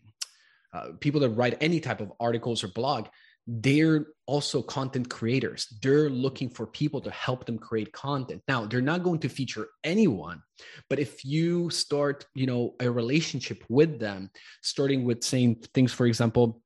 [0.74, 3.08] uh, people that write any type of articles or blog
[3.48, 8.82] they're also content creators they're looking for people to help them create content now they're
[8.82, 10.42] not going to feature anyone
[10.90, 14.30] but if you start you know a relationship with them
[14.62, 16.62] starting with saying things for example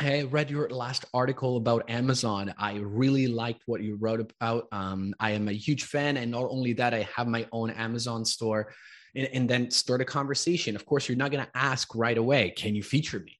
[0.00, 2.52] I read your last article about Amazon.
[2.58, 4.66] I really liked what you wrote about.
[4.72, 6.16] Um, I am a huge fan.
[6.16, 8.74] And not only that, I have my own Amazon store
[9.14, 10.74] and, and then start a conversation.
[10.74, 13.38] Of course, you're not going to ask right away, can you feature me?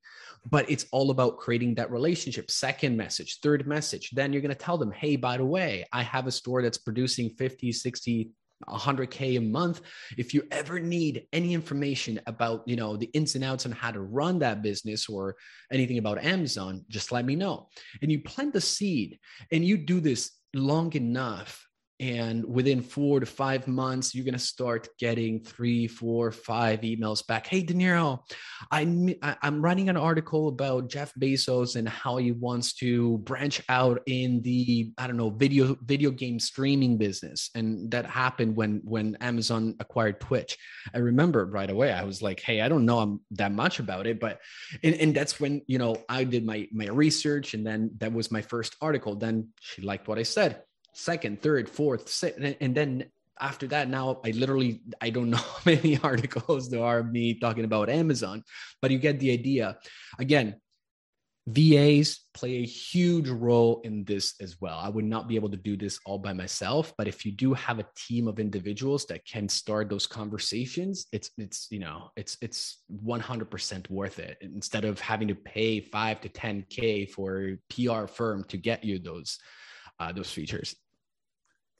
[0.50, 2.50] But it's all about creating that relationship.
[2.50, 4.10] Second message third message.
[4.10, 6.78] Then you're going to tell them hey by the way i have a store that's
[6.78, 8.30] producing 50 60
[8.68, 9.82] 100k a month.
[10.16, 13.90] If you ever need any information about you know the ins and outs on how
[13.90, 15.36] to run that business or
[15.72, 17.68] anything about amazon just let me know.
[18.02, 19.18] And you plant the seed
[19.52, 21.66] and you do this long enough
[22.00, 27.26] and within four to five months you're going to start getting three four five emails
[27.26, 27.46] back.
[27.46, 28.20] Hey Deniero
[28.70, 34.00] i'm i'm writing an article about jeff bezos and how he wants to branch out
[34.06, 37.50] in the i don't know video video game streaming business.
[37.54, 40.58] And that happened when when amazon acquired twitch.
[40.94, 44.18] I remember right away i was like hey i don't know that much about it
[44.20, 44.40] but
[44.82, 48.30] and, and that's when you know i did my my research and then that was
[48.30, 49.14] my first article.
[49.16, 50.62] Then she liked what i said
[50.94, 53.06] second, third, fourth, sixth, and then
[53.40, 57.64] after that, now I literally I don't know how many articles there are me talking
[57.64, 58.42] about Amazon,
[58.80, 59.78] but you get the idea.
[60.18, 60.56] Again,
[61.46, 64.78] VAs play a huge role in this as well.
[64.78, 67.52] I would not be able to do this all by myself, but if you do
[67.52, 72.38] have a team of individuals that can start those conversations, it's it's you know it's
[72.40, 78.06] it's 100% worth it instead of having to pay five to 10k for a PR
[78.06, 79.38] firm to get you those
[80.00, 80.76] uh, those features.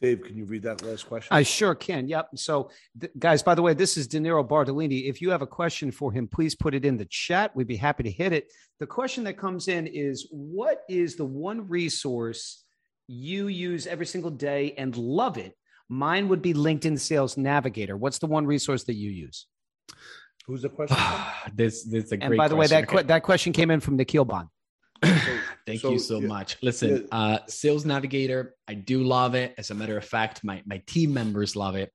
[0.01, 1.35] Dave, can you read that last question?
[1.35, 2.09] I sure can.
[2.09, 2.31] Yep.
[2.37, 5.09] So, th- guys, by the way, this is Deniero Bartolini.
[5.09, 7.55] If you have a question for him, please put it in the chat.
[7.55, 8.53] We'd be happy to hit it.
[8.81, 12.65] The question that comes in is What is the one resource
[13.07, 15.57] you use every single day and love it?
[15.89, 17.97] Mine would be LinkedIn Sales Navigator.
[17.97, 19.47] What's the one resource that you use?
[20.47, 20.97] Who's the question?
[21.55, 22.77] this, this is a great And by the question.
[22.77, 23.07] way, that, okay.
[23.07, 24.49] that question came in from Nikhil Bond.
[25.67, 26.57] Thank so, you so yeah, much.
[26.63, 27.19] Listen, yeah.
[27.19, 29.55] uh, Sales Navigator, I do love it.
[29.57, 31.91] As a matter of fact, my, my team members love it.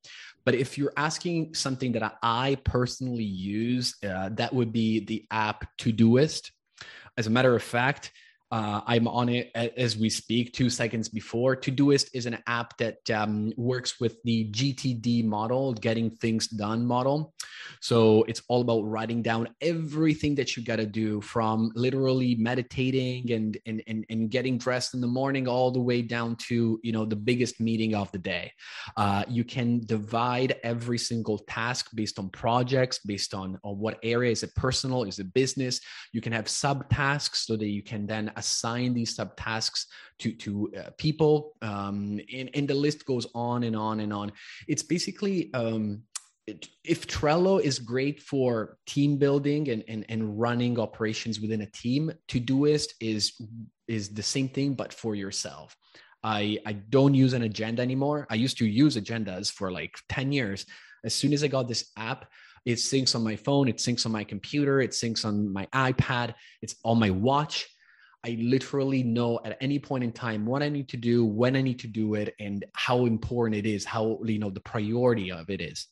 [0.45, 5.65] But if you're asking something that I personally use, uh, that would be the app
[5.77, 6.51] Todoist.
[7.17, 8.12] As a matter of fact,
[8.51, 11.55] uh, I'm on it as we speak, two seconds before.
[11.55, 17.33] Todoist is an app that um, works with the GTD model, getting things done model.
[17.79, 23.31] So it's all about writing down everything that you got to do from literally meditating
[23.31, 26.91] and, and, and, and getting dressed in the morning all the way down to, you
[26.91, 28.51] know, the biggest meeting of the day.
[28.97, 34.31] Uh, you can divide every single task based on projects, based on, on what area
[34.31, 35.79] is it personal, is it business.
[36.13, 39.86] You can have subtasks so that you can then assign these subtasks
[40.19, 44.32] to to uh, people um, and, and the list goes on and on and on
[44.67, 46.02] it's basically um,
[46.84, 52.12] if Trello is great for team building and, and, and running operations within a team,
[52.28, 53.34] Todoist is
[53.88, 55.75] is the same thing but for yourself.
[56.23, 58.28] I I don't use an agenda anymore.
[58.30, 60.65] I used to use agendas for like 10 years.
[61.06, 62.25] As soon as I got this app,
[62.65, 66.34] it syncs on my phone, it syncs on my computer, it syncs on my iPad,
[66.62, 67.67] it's on my watch.
[68.25, 71.62] I literally know at any point in time what I need to do, when I
[71.62, 75.49] need to do it, and how important it is, how, you know, the priority of
[75.49, 75.88] it is.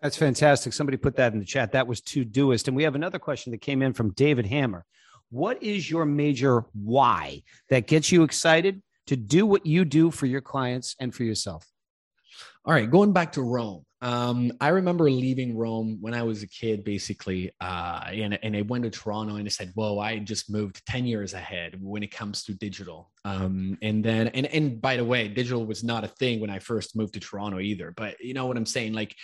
[0.00, 0.72] That's fantastic.
[0.72, 1.72] Somebody put that in the chat.
[1.72, 2.68] That was Todoist.
[2.68, 4.86] And we have another question that came in from David Hammer.
[5.30, 10.26] What is your major why that gets you excited to do what you do for
[10.26, 11.66] your clients and for yourself?
[12.64, 13.84] All right, going back to Rome.
[14.02, 18.62] Um, I remember leaving Rome when I was a kid, basically, uh, and, and I
[18.62, 22.10] went to Toronto and I said, "Whoa, I just moved ten years ahead when it
[22.10, 26.08] comes to digital." Um, and then, and and by the way, digital was not a
[26.08, 27.92] thing when I first moved to Toronto either.
[27.94, 28.94] But you know what I'm saying?
[28.94, 29.14] Like,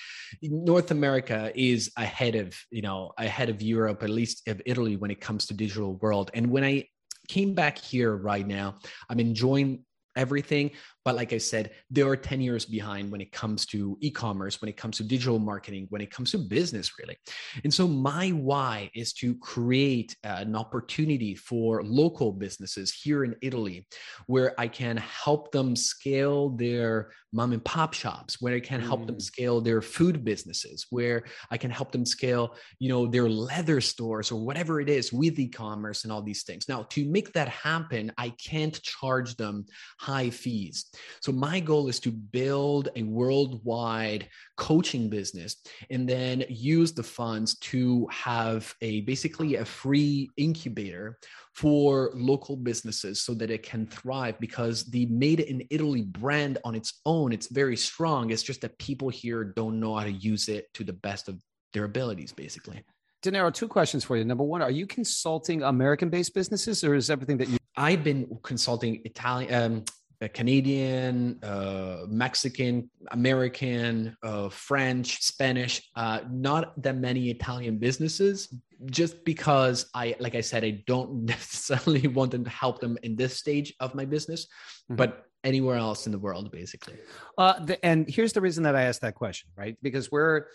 [0.43, 5.11] North America is ahead of you know ahead of Europe, at least of Italy, when
[5.11, 6.31] it comes to digital world.
[6.35, 6.87] And when I
[7.29, 8.75] came back here right now,
[9.09, 9.85] I'm enjoying
[10.17, 10.73] everything
[11.07, 14.61] but like I said, they are 10 years behind when it comes to e commerce,
[14.61, 17.17] when it comes to digital marketing, when it comes to business, really.
[17.63, 23.37] And so, my why is to create uh, an opportunity for local businesses here in
[23.41, 23.87] Italy
[24.27, 29.03] where I can help them scale their mom and pop shops, where I can help
[29.03, 29.07] mm.
[29.07, 33.81] them scale their food businesses, where I can help them scale, you know, their leather
[33.81, 36.69] stores or whatever it is with e commerce and all these things.
[36.69, 39.67] Now, to make that happen, I can't charge them
[40.01, 40.87] high fees.
[41.21, 45.57] So my goal is to build a worldwide coaching business
[45.91, 51.19] and then use the funds to have a basically a free incubator
[51.55, 56.75] for local businesses so that it can thrive because the made in Italy brand on
[56.75, 60.49] its own it's very strong it's just that people here don't know how to use
[60.49, 61.41] it to the best of
[61.73, 62.85] their abilities basically
[63.23, 64.25] Deniero, two questions for you.
[64.25, 67.59] Number one, are you consulting American based businesses or is everything that you?
[67.77, 69.85] I've been consulting Italian, um,
[70.33, 78.53] Canadian, uh, Mexican, American, uh, French, Spanish, uh, not that many Italian businesses,
[78.87, 83.17] just because I, like I said, I don't necessarily want them to help them in
[83.17, 84.97] this stage of my business, mm-hmm.
[84.97, 86.95] but anywhere else in the world, basically.
[87.39, 89.77] Uh, the, and here's the reason that I asked that question, right?
[89.83, 90.47] Because we're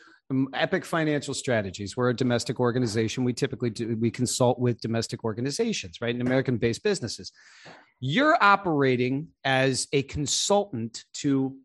[0.53, 1.95] Epic Financial Strategies.
[1.97, 3.23] We're a domestic organization.
[3.23, 6.13] We typically do, we consult with domestic organizations, right?
[6.13, 7.31] And American based businesses.
[7.99, 11.55] You're operating as a consultant to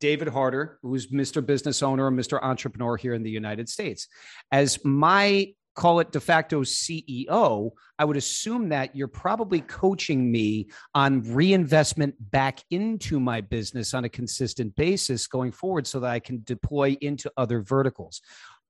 [0.00, 1.44] David Harder, who's Mr.
[1.44, 2.42] Business Owner and Mr.
[2.42, 4.08] Entrepreneur here in the United States.
[4.50, 10.68] As my call it de facto CEO, I would assume that you're probably coaching me
[10.94, 16.20] on reinvestment back into my business on a consistent basis going forward so that I
[16.20, 18.20] can deploy into other verticals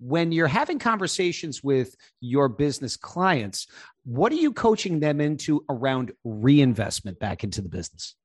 [0.02, 3.68] when you're having conversations with your business clients,
[4.04, 8.16] what are you coaching them into around reinvestment back into the business?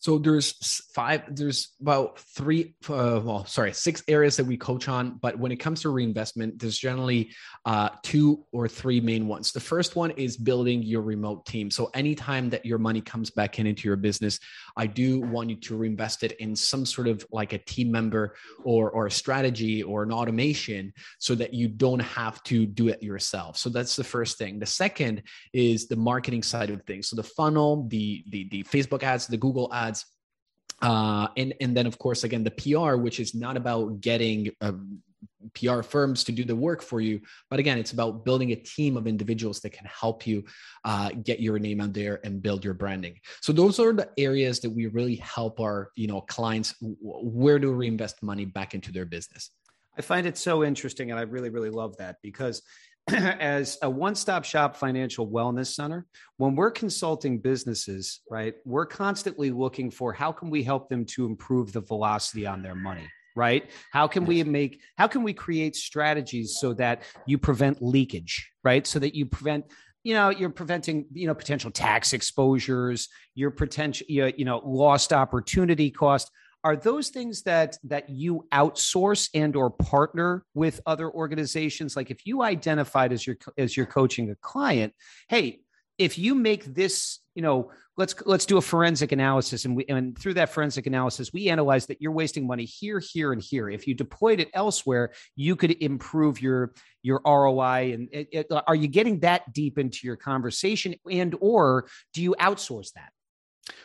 [0.00, 0.52] So there's
[0.94, 5.18] five, there's about three, uh, well, sorry, six areas that we coach on.
[5.20, 7.32] But when it comes to reinvestment, there's generally
[7.64, 9.50] uh, two or three main ones.
[9.50, 11.68] The first one is building your remote team.
[11.68, 14.38] So anytime that your money comes back in into your business,
[14.76, 18.36] I do want you to reinvest it in some sort of like a team member
[18.62, 23.02] or or a strategy or an automation, so that you don't have to do it
[23.02, 23.56] yourself.
[23.56, 24.60] So that's the first thing.
[24.60, 27.08] The second is the marketing side of things.
[27.08, 29.87] So the funnel, the the the Facebook ads, the Google ads ads
[30.82, 35.02] uh, and and then of course again the PR, which is not about getting um,
[35.54, 38.96] PR firms to do the work for you, but again, it's about building a team
[38.96, 40.44] of individuals that can help you
[40.84, 43.18] uh, get your name out there and build your branding.
[43.40, 47.72] So those are the areas that we really help our you know clients where to
[47.72, 49.50] reinvest money back into their business.
[49.96, 52.62] I find it so interesting, and I really really love that because
[53.40, 56.06] as a one-stop shop financial wellness center
[56.36, 61.26] when we're consulting businesses right we're constantly looking for how can we help them to
[61.26, 63.70] improve the velocity on their money right?
[63.92, 68.84] How can we make how can we create strategies so that you prevent leakage right?
[68.84, 69.66] So that you prevent
[70.04, 75.90] you know you're preventing you know potential tax exposures your potential you know lost opportunity
[75.90, 76.30] cost
[76.64, 82.26] are those things that that you outsource and or partner with other organizations like if
[82.26, 84.92] you identified as your as you're coaching a client
[85.28, 85.60] hey
[85.98, 90.16] if you make this, you know, let's let's do a forensic analysis, and we and
[90.16, 93.68] through that forensic analysis, we analyze that you're wasting money here, here, and here.
[93.68, 97.92] If you deployed it elsewhere, you could improve your your ROI.
[97.94, 102.36] And it, it, are you getting that deep into your conversation, and or do you
[102.40, 103.10] outsource that?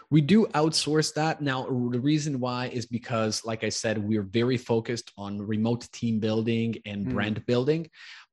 [0.10, 1.42] We do outsource that.
[1.42, 6.20] Now, the reason why is because, like I said, we're very focused on remote team
[6.20, 7.14] building and mm.
[7.14, 7.90] brand building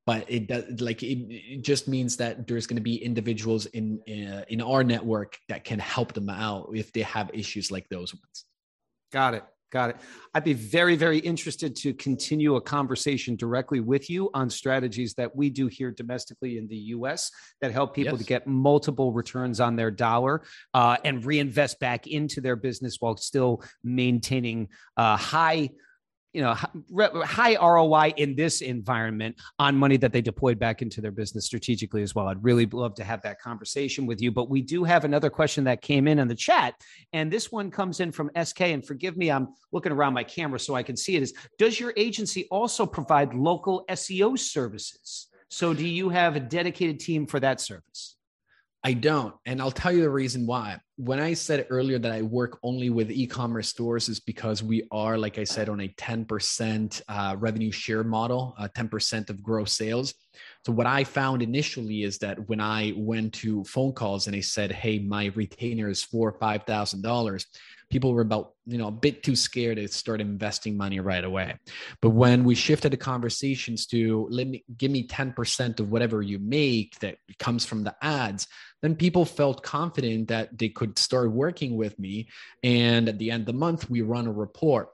[0.07, 4.01] but it does like it, it just means that there's going to be individuals in
[4.09, 8.15] uh, in our network that can help them out if they have issues like those
[8.15, 8.45] ones
[9.13, 9.97] got it got it
[10.35, 15.35] i'd be very very interested to continue a conversation directly with you on strategies that
[15.35, 18.21] we do here domestically in the us that help people yes.
[18.21, 20.43] to get multiple returns on their dollar
[20.75, 25.71] uh, and reinvest back into their business while still maintaining uh, high
[26.33, 31.11] you know high ROI in this environment on money that they deployed back into their
[31.11, 32.29] business strategically as well.
[32.29, 34.31] I'd really love to have that conversation with you.
[34.31, 36.75] But we do have another question that came in on the chat,
[37.13, 38.61] and this one comes in from SK.
[38.63, 41.23] And forgive me, I'm looking around my camera so I can see it.
[41.23, 45.29] Is does your agency also provide local SEO services?
[45.49, 48.17] So do you have a dedicated team for that service?
[48.83, 49.35] I don't.
[49.45, 50.79] And I'll tell you the reason why.
[50.97, 54.87] When I said earlier that I work only with e commerce stores, is because we
[54.91, 59.73] are, like I said, on a 10% uh, revenue share model, uh, 10% of gross
[59.73, 60.15] sales.
[60.65, 64.41] So, what I found initially is that when I went to phone calls and they
[64.41, 67.45] said, Hey, my retainer is four or $5,000,
[67.91, 71.55] people were about you know a bit too scared to start investing money right away
[72.01, 76.39] but when we shifted the conversations to let me give me 10% of whatever you
[76.39, 78.47] make that comes from the ads
[78.83, 82.29] then people felt confident that they could start working with me
[82.63, 84.89] and at the end of the month we run a report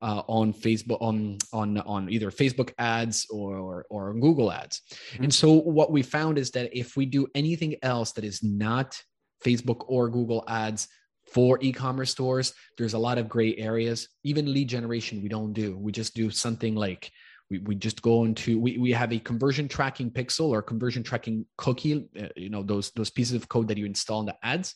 [0.00, 4.82] uh, on Facebook on on on either Facebook ads or or, or Google ads.
[5.12, 5.24] Mm-hmm.
[5.24, 9.00] And so what we found is that if we do anything else that is not
[9.44, 10.88] Facebook or Google ads,
[11.32, 14.08] for e-commerce stores there's a lot of gray areas.
[14.24, 15.76] Even lead generation we don't do.
[15.76, 17.10] We just do something like
[17.50, 21.46] we, we just go into we, we have a conversion tracking pixel or conversion tracking
[21.56, 24.74] cookie uh, you know those those pieces of code that you install in the ads.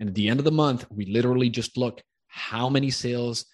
[0.00, 3.46] And at the end of the month we literally just look how many sales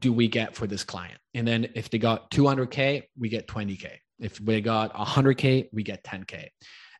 [0.00, 1.18] do we get for this client.
[1.34, 6.02] And then if they got 200k we get 20k if they got 100k we get
[6.04, 6.48] 10k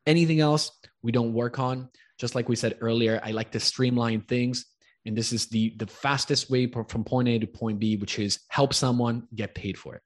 [0.07, 0.71] anything else
[1.03, 4.67] we don't work on just like we said earlier, I like to streamline things.
[5.07, 8.41] And this is the, the fastest way from point A to point B, which is
[8.49, 10.03] help someone get paid for it.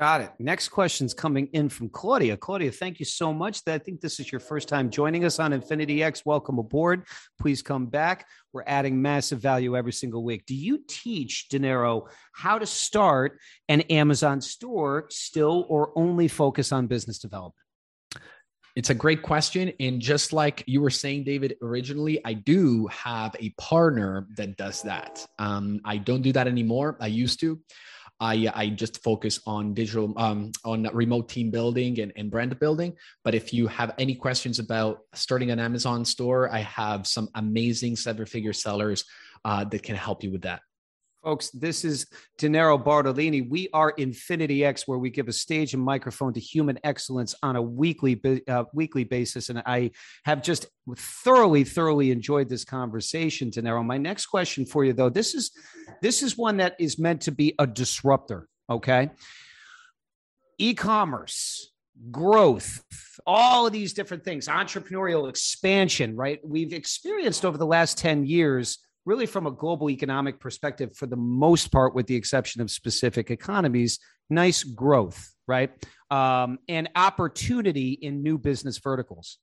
[0.00, 0.32] Got it.
[0.38, 2.34] Next question's coming in from Claudia.
[2.38, 3.60] Claudia, thank you so much.
[3.66, 6.24] I think this is your first time joining us on Infinity X.
[6.24, 7.04] Welcome aboard.
[7.38, 8.26] Please come back.
[8.54, 10.46] We're adding massive value every single week.
[10.46, 13.38] Do you teach Deniero how to start
[13.68, 17.66] an Amazon store still or only focus on business development?
[18.76, 19.72] It's a great question.
[19.80, 24.82] And just like you were saying, David, originally, I do have a partner that does
[24.82, 25.26] that.
[25.38, 26.96] Um, I don't do that anymore.
[27.00, 27.60] I used to.
[28.20, 32.94] I, I just focus on digital, um, on remote team building and, and brand building.
[33.24, 37.96] But if you have any questions about starting an Amazon store, I have some amazing
[37.96, 39.04] seven figure sellers
[39.44, 40.60] uh, that can help you with that.
[41.22, 42.06] Folks, this is
[42.38, 43.46] Deniero Bartolini.
[43.46, 47.56] We are Infinity X, where we give a stage and microphone to human excellence on
[47.56, 48.18] a weekly
[48.48, 49.50] uh, weekly basis.
[49.50, 49.90] And I
[50.24, 50.66] have just
[50.96, 53.84] thoroughly, thoroughly enjoyed this conversation, Deniero.
[53.84, 55.50] My next question for you, though, this is
[56.00, 58.48] this is one that is meant to be a disruptor.
[58.70, 59.10] Okay,
[60.56, 61.70] e-commerce
[62.10, 62.82] growth
[63.26, 68.78] all of these different things entrepreneurial expansion right we've experienced over the last 10 years
[69.06, 73.30] really from a global economic perspective, for the most part, with the exception of specific
[73.30, 73.98] economies,
[74.28, 75.70] nice growth, right?
[76.10, 79.38] Um, and opportunity in new business verticals.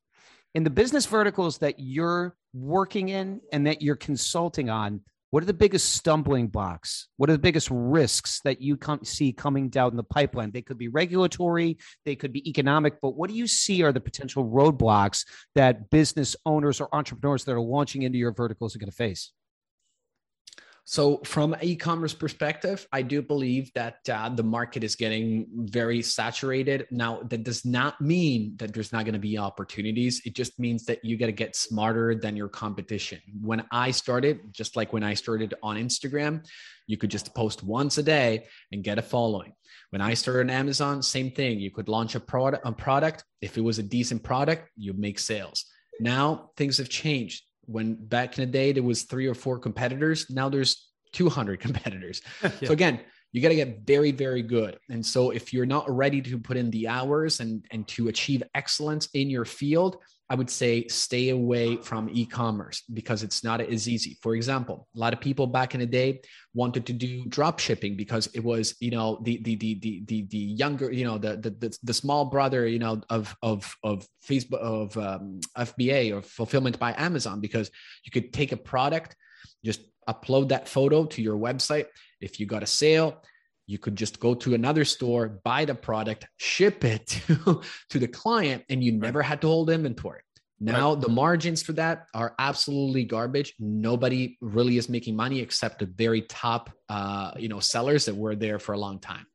[0.55, 5.45] In the business verticals that you're working in and that you're consulting on, what are
[5.45, 7.09] the biggest stumbling blocks?
[7.17, 10.51] What are the biggest risks that you come, see coming down the pipeline?
[10.51, 13.99] They could be regulatory, they could be economic, but what do you see are the
[13.99, 18.89] potential roadblocks that business owners or entrepreneurs that are launching into your verticals are going
[18.89, 19.33] to face?
[20.89, 26.87] So, from e-commerce perspective, I do believe that uh, the market is getting very saturated.
[26.91, 30.21] Now, that does not mean that there's not going to be opportunities.
[30.23, 33.19] It just means that you got to get smarter than your competition.
[33.41, 36.47] When I started, just like when I started on Instagram,
[36.87, 39.51] you could just post once a day and get a following.
[39.89, 41.59] When I started on Amazon, same thing.
[41.59, 42.65] You could launch a product.
[42.65, 43.25] A product.
[43.41, 45.65] If it was a decent product, you make sales.
[45.99, 50.29] Now things have changed when back in the day there was three or four competitors
[50.29, 52.49] now there's 200 competitors yeah.
[52.63, 52.99] so again
[53.31, 56.57] you got to get very very good and so if you're not ready to put
[56.57, 59.97] in the hours and and to achieve excellence in your field
[60.29, 64.17] I would say stay away from e-commerce because it's not as easy.
[64.21, 66.21] For example, a lot of people back in the day
[66.53, 70.21] wanted to do drop shipping because it was, you know, the the the the the,
[70.23, 74.59] the younger, you know, the, the the small brother, you know, of of of Facebook
[74.59, 77.71] of um, FBA or fulfillment by Amazon because
[78.03, 79.15] you could take a product,
[79.63, 81.85] just upload that photo to your website.
[82.21, 83.21] If you got a sale,
[83.67, 88.07] you could just go to another store, buy the product, ship it to, to the
[88.07, 90.21] client, and you never had to hold inventory.
[90.59, 91.01] Now right.
[91.01, 93.53] the margins for that are absolutely garbage.
[93.59, 98.35] Nobody really is making money except the very top, uh, you know, sellers that were
[98.35, 99.27] there for a long time.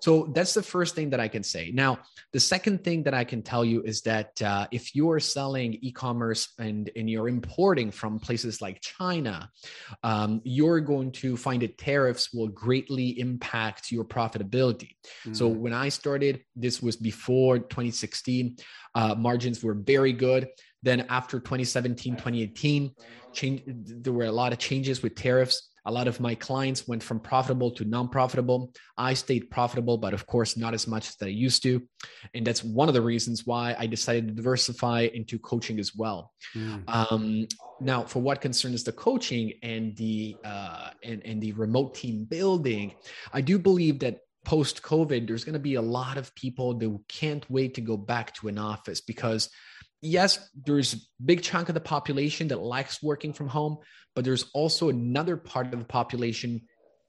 [0.00, 1.70] So that's the first thing that I can say.
[1.72, 1.98] Now,
[2.32, 6.52] the second thing that I can tell you is that uh, if you're selling e-commerce
[6.58, 9.50] and, and you're importing from places like China,
[10.02, 14.96] um, you're going to find that tariffs will greatly impact your profitability.
[15.24, 15.34] Mm-hmm.
[15.34, 18.56] So when I started, this was before 2016,
[18.94, 20.48] uh, margins were very good.
[20.82, 22.90] Then after 2017, 2018,
[23.32, 27.02] change, there were a lot of changes with tariffs a lot of my clients went
[27.02, 28.72] from profitable to non-profitable.
[28.96, 31.82] I stayed profitable but of course not as much as i used to.
[32.34, 36.32] And that's one of the reasons why i decided to diversify into coaching as well.
[36.54, 36.82] Mm.
[36.88, 37.46] um,
[37.80, 42.94] now for what concerns the coaching and the uh, and, and the remote team building
[43.32, 46.98] i do believe that post covid there's going to be a lot of people that
[47.08, 49.50] can't wait to go back to an office because
[50.02, 53.78] yes, there's a big chunk of the population that likes working from home,
[54.14, 56.62] but there's also another part of the population,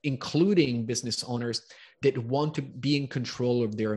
[0.03, 1.61] including business owners,
[2.01, 3.93] that want to be in control of their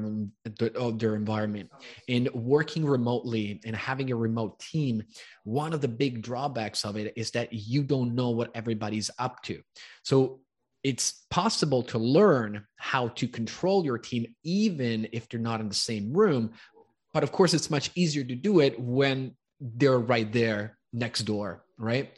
[0.77, 1.71] of their environment.
[2.09, 5.03] And working remotely and having a remote team,
[5.45, 9.43] one of the big drawbacks of it is that you don't know what everybody's up
[9.45, 9.61] to.
[10.03, 10.41] So
[10.83, 15.75] it's possible to learn how to control your team even if they're not in the
[15.75, 16.53] same room
[17.15, 21.65] but of course, it's much easier to do it when they're right there next door,
[21.79, 22.13] right?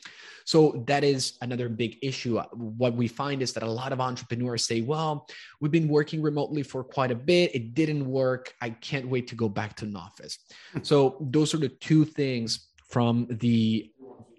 [0.46, 2.38] So that is another big issue.
[2.38, 5.26] Uh, what we find is that a lot of entrepreneurs say, well,
[5.60, 7.54] we've been working remotely for quite a bit.
[7.54, 8.54] It didn't work.
[8.62, 10.38] I can't wait to go back to an office.
[10.72, 10.82] Hmm.
[10.82, 13.90] so those are the two things from the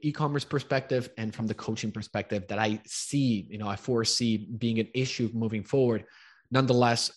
[0.01, 4.79] e-commerce perspective and from the coaching perspective that I see, you know, I foresee being
[4.79, 6.05] an issue moving forward.
[6.51, 7.11] Nonetheless,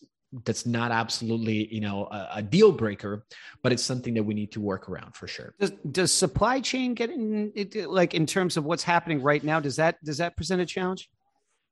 [0.44, 3.24] that's not absolutely you know a, a, deal breaker
[3.62, 5.54] but it's something that we need to work around for sure.
[5.58, 9.60] Does, does supply chain get in it, like in terms of what's happening right now
[9.60, 11.10] does that does that present a challenge?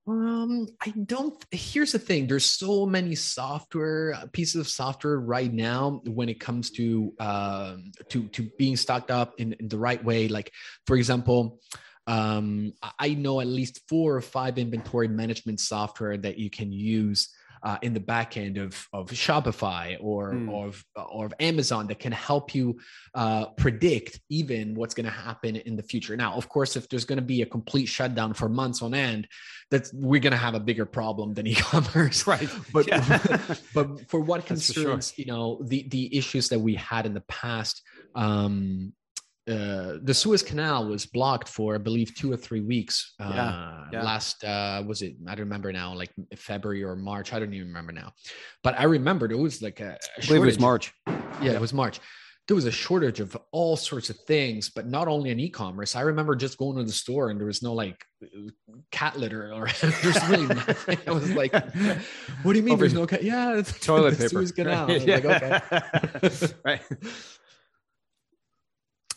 [0.06, 5.52] Um i don't here's the thing there's so many software uh, pieces of software right
[5.52, 10.02] now when it comes to um to to being stocked up in, in the right
[10.02, 10.28] way.
[10.28, 10.52] Like
[10.86, 11.60] for example
[12.08, 17.28] um, I know at least four or five inventory management software that you can use
[17.62, 20.50] uh, in the back end of, of Shopify or, mm.
[20.50, 22.78] or, of, or of Amazon that can help you
[23.14, 26.16] uh, predict even what's going to happen in the future.
[26.16, 29.28] Now, of course, if there's going to be a complete shutdown for months on end,
[29.70, 32.48] that's we're going to have a bigger problem than e-commerce, right?
[32.72, 33.54] But yeah.
[33.74, 35.24] but for what concerns, sure.
[35.24, 37.82] you know, the the issues that we had in the past,
[38.14, 38.92] um,
[39.48, 43.14] uh, the Suez Canal was blocked for, I believe, two or three weeks.
[43.18, 44.02] Uh, yeah, yeah.
[44.02, 45.14] Last, uh, was it?
[45.26, 47.32] I don't remember now, like February or March.
[47.32, 48.12] I don't even remember now.
[48.62, 50.92] But I remember there was like a, believe it was March.
[51.06, 52.00] Yeah, yeah, it was March.
[52.46, 55.94] There was a shortage of all sorts of things, but not only in e-commerce.
[55.94, 58.02] I remember just going to the store and there was no like
[58.90, 60.98] cat litter or there's really nothing.
[61.06, 63.22] I was like, "What do you mean Over, there's no cat?
[63.22, 64.28] Yeah, toilet paper.
[64.28, 64.88] Suez Canal.
[64.88, 65.06] Right.
[65.06, 65.16] Yeah.
[65.16, 66.54] Like, okay.
[66.64, 66.82] right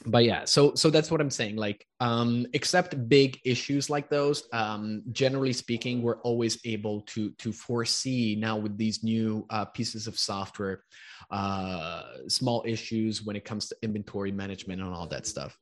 [0.06, 4.47] but yeah so so that's what i'm saying like um except big issues like those
[4.54, 10.08] um generally speaking we're always able to to foresee now with these new uh, pieces
[10.08, 10.84] of software
[11.30, 15.58] uh small issues when it comes to inventory management and all that stuff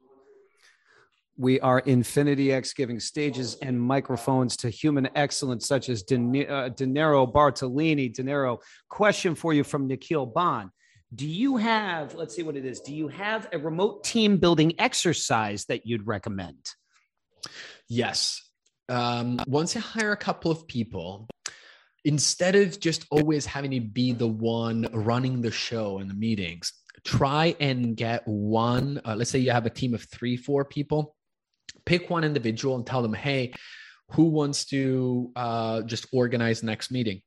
[1.37, 6.67] we are Infinity X giving stages and microphones to human excellence such as De, uh,
[6.71, 8.13] Deniero Bartolini.
[8.13, 8.59] Deniero,
[8.89, 10.69] question for you from Nikhil Bond
[11.13, 14.73] do you have let's see what it is do you have a remote team building
[14.79, 16.59] exercise that you'd recommend
[17.87, 18.49] yes
[18.89, 21.27] um, once you hire a couple of people,
[22.03, 26.73] instead of just always having to be the one running the show and the meetings,
[27.05, 28.99] try and get one.
[29.05, 31.15] Uh, let's say you have a team of three, four people.
[31.85, 33.53] Pick one individual and tell them, hey,
[34.11, 37.21] who wants to uh, just organize the next meeting?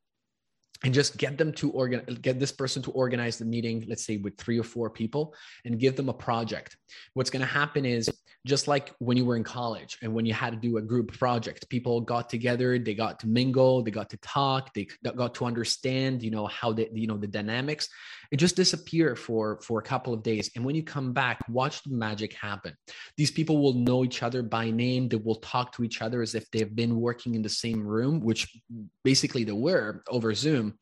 [0.84, 4.16] And just get them to organ get this person to organize the meeting let's say
[4.16, 6.76] with three or four people and give them a project.
[7.14, 8.10] What's going to happen is
[8.46, 11.16] just like when you were in college and when you had to do a group
[11.16, 14.86] project people got together they got to mingle they got to talk they
[15.16, 17.88] got to understand you know how the you know the dynamics.
[18.30, 20.50] It just disappear for for a couple of days.
[20.54, 22.74] And when you come back watch the magic happen.
[23.16, 25.08] These people will know each other by name.
[25.08, 28.20] They will talk to each other as if they've been working in the same room
[28.20, 28.48] which
[29.04, 30.78] basically they were over zoom.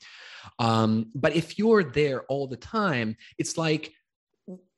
[0.58, 3.92] Um, but if you're there all the time it's like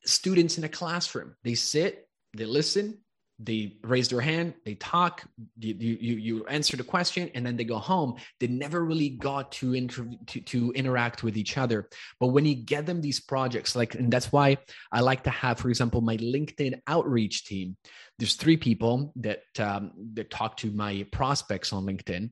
[0.04, 1.36] students in a classroom.
[1.44, 2.98] They sit they listen
[3.38, 5.24] they raise their hand they talk
[5.58, 8.14] you, you you answer the question and then they go home.
[8.40, 11.88] They never really got to, inter- to to interact with each other.
[12.20, 14.58] But when you get them these projects like and that's why
[14.92, 17.76] i like to have for example my linkedin outreach team.
[18.18, 22.30] There's three people that um, that talk to my prospects on linkedin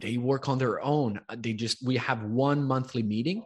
[0.00, 1.20] they work on their own.
[1.36, 3.44] They just we have one monthly meeting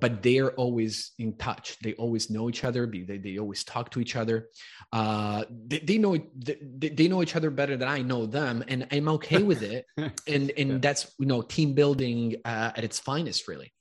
[0.00, 1.78] but they're always in touch.
[1.82, 2.86] They always know each other.
[2.86, 4.48] They, they always talk to each other.
[4.92, 8.86] Uh, they, they know they, they know each other better than i know them and
[8.90, 9.86] i'm okay with it.
[10.26, 10.78] And and yeah.
[10.80, 13.72] that's you know team building uh, at its finest really.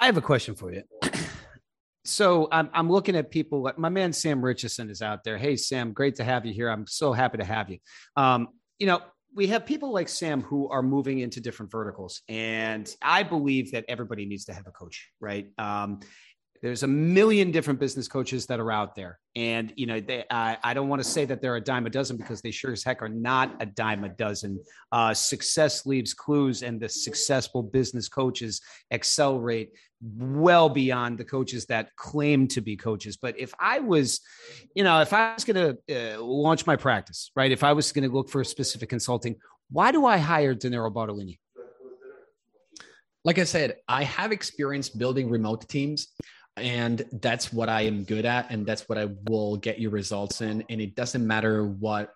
[0.00, 0.82] I have a question for you.
[2.04, 5.38] So I'm, I'm looking at people my man sam richardson is out there.
[5.38, 6.68] Hey sam great to have you here.
[6.68, 7.78] I'm so happy to have you.
[8.16, 8.48] Um,
[8.80, 9.00] you know
[9.34, 13.84] we have people like Sam who are moving into different verticals, and I believe that
[13.88, 15.46] everybody needs to have a coach, right?
[15.58, 16.00] Um,
[16.62, 20.56] there's a million different business coaches that are out there, and you know, they, I,
[20.62, 22.84] I don't want to say that they're a dime a dozen because they sure as
[22.84, 24.60] heck are not a dime a dozen.
[24.92, 28.60] Uh, success leaves clues, and the successful business coaches
[28.92, 33.16] accelerate well beyond the coaches that claim to be coaches.
[33.16, 34.20] But if I was,
[34.74, 37.90] you know, if I was going to uh, launch my practice, right, if I was
[37.90, 39.36] going to look for a specific consulting,
[39.70, 41.38] why do I hire Deniero Bartolini?
[43.24, 46.08] Like I said, I have experience building remote teams
[46.56, 50.40] and that's what i am good at and that's what i will get you results
[50.40, 50.64] in.
[50.68, 52.12] And it doesn't matter what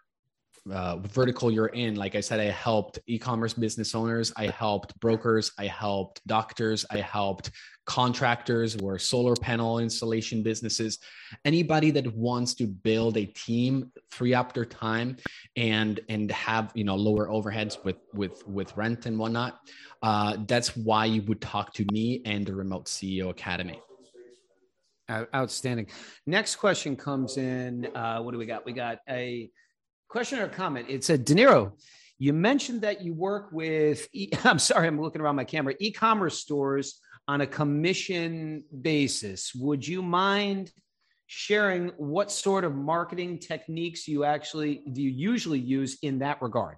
[0.70, 1.94] uh, vertical you're in.
[1.94, 6.98] Like i said i helped e-commerce business owners i helped brokers i helped doctors i
[6.98, 7.50] helped
[7.86, 10.98] contractors or solar panel installation businesses.
[11.44, 15.16] Anybody that wants to build a team free up their time
[15.56, 19.60] and and have you know lower overheads with with with rent and whatnot
[20.02, 23.80] uh, that's why you would talk to me and the remote ceo academy
[25.10, 25.86] Outstanding.
[26.26, 27.86] Next question comes in.
[27.94, 28.64] Uh, what do we got?
[28.66, 29.50] We got a
[30.08, 30.86] question or comment.
[30.88, 31.72] It's a Niro,
[32.18, 34.08] You mentioned that you work with.
[34.12, 35.74] E- I'm sorry, I'm looking around my camera.
[35.78, 39.52] E-commerce stores on a commission basis.
[39.54, 40.72] Would you mind
[41.26, 46.76] sharing what sort of marketing techniques you actually do you usually use in that regard?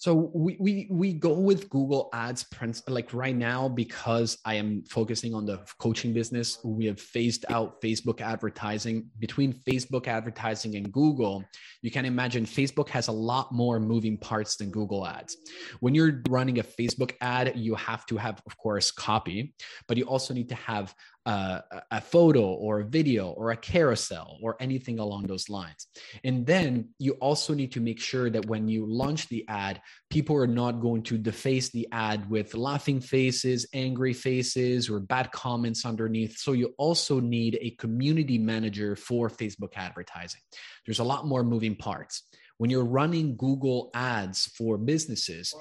[0.00, 2.46] So we, we we go with Google Ads
[2.88, 6.58] like right now because I am focusing on the coaching business.
[6.64, 9.10] We have phased out Facebook advertising.
[9.18, 11.44] Between Facebook advertising and Google,
[11.82, 15.36] you can imagine Facebook has a lot more moving parts than Google Ads.
[15.80, 19.52] When you're running a Facebook ad, you have to have, of course, copy,
[19.86, 20.94] but you also need to have
[21.26, 21.60] uh,
[21.90, 25.86] a photo or a video or a carousel or anything along those lines.
[26.24, 30.36] And then you also need to make sure that when you launch the ad, people
[30.36, 35.84] are not going to deface the ad with laughing faces, angry faces, or bad comments
[35.84, 36.38] underneath.
[36.38, 40.40] So you also need a community manager for Facebook advertising.
[40.86, 42.22] There's a lot more moving parts.
[42.56, 45.54] When you're running Google ads for businesses,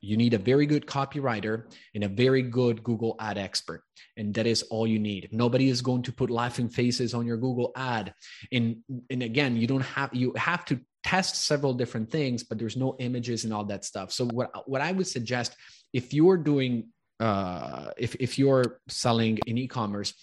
[0.00, 3.82] you need a very good copywriter and a very good Google ad expert.
[4.16, 5.28] And that is all you need.
[5.32, 8.14] Nobody is going to put laughing faces on your Google ad.
[8.52, 8.78] And,
[9.10, 12.96] and again, you don't have, you have to test several different things, but there's no
[12.98, 14.12] images and all that stuff.
[14.12, 15.54] So what, what I would suggest
[15.92, 16.88] if you're doing,
[17.18, 20.14] uh, if, if you're selling in e-commerce,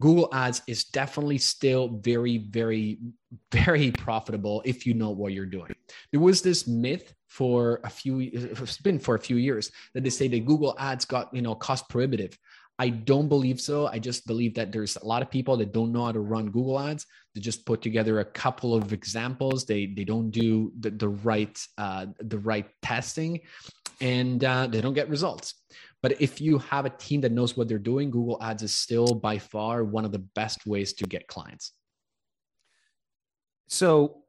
[0.00, 2.98] Google Ads is definitely still very, very,
[3.50, 5.74] very profitable if you know what you're doing.
[6.12, 10.10] There was this myth for a few, it's been for a few years that they
[10.10, 12.36] say that Google Ads got, you know, cost prohibitive.
[12.80, 13.88] I don't believe so.
[13.88, 16.46] I just believe that there's a lot of people that don't know how to run
[16.46, 17.06] Google Ads.
[17.34, 19.64] They just put together a couple of examples.
[19.64, 23.40] They they don't do the, the right uh, the right testing,
[24.00, 25.54] and uh, they don't get results.
[26.02, 29.12] But if you have a team that knows what they're doing, Google Ads is still
[29.12, 31.72] by far one of the best ways to get clients.
[33.66, 34.22] So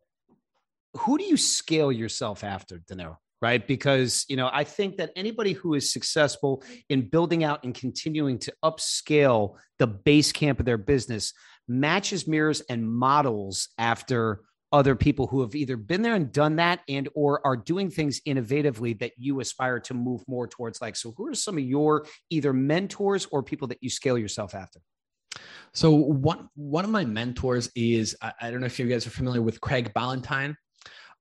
[0.97, 3.17] who do you scale yourself after, Deniero?
[3.41, 3.65] Right.
[3.65, 8.37] Because, you know, I think that anybody who is successful in building out and continuing
[8.39, 11.33] to upscale the base camp of their business
[11.65, 16.81] matches, mirrors, and models after other people who have either been there and done that
[16.89, 21.11] and or are doing things innovatively that you aspire to move more towards like so
[21.17, 24.79] who are some of your either mentors or people that you scale yourself after
[25.73, 29.11] so one one of my mentors is I, I don't know if you guys are
[29.11, 30.55] familiar with Craig Ballantyne.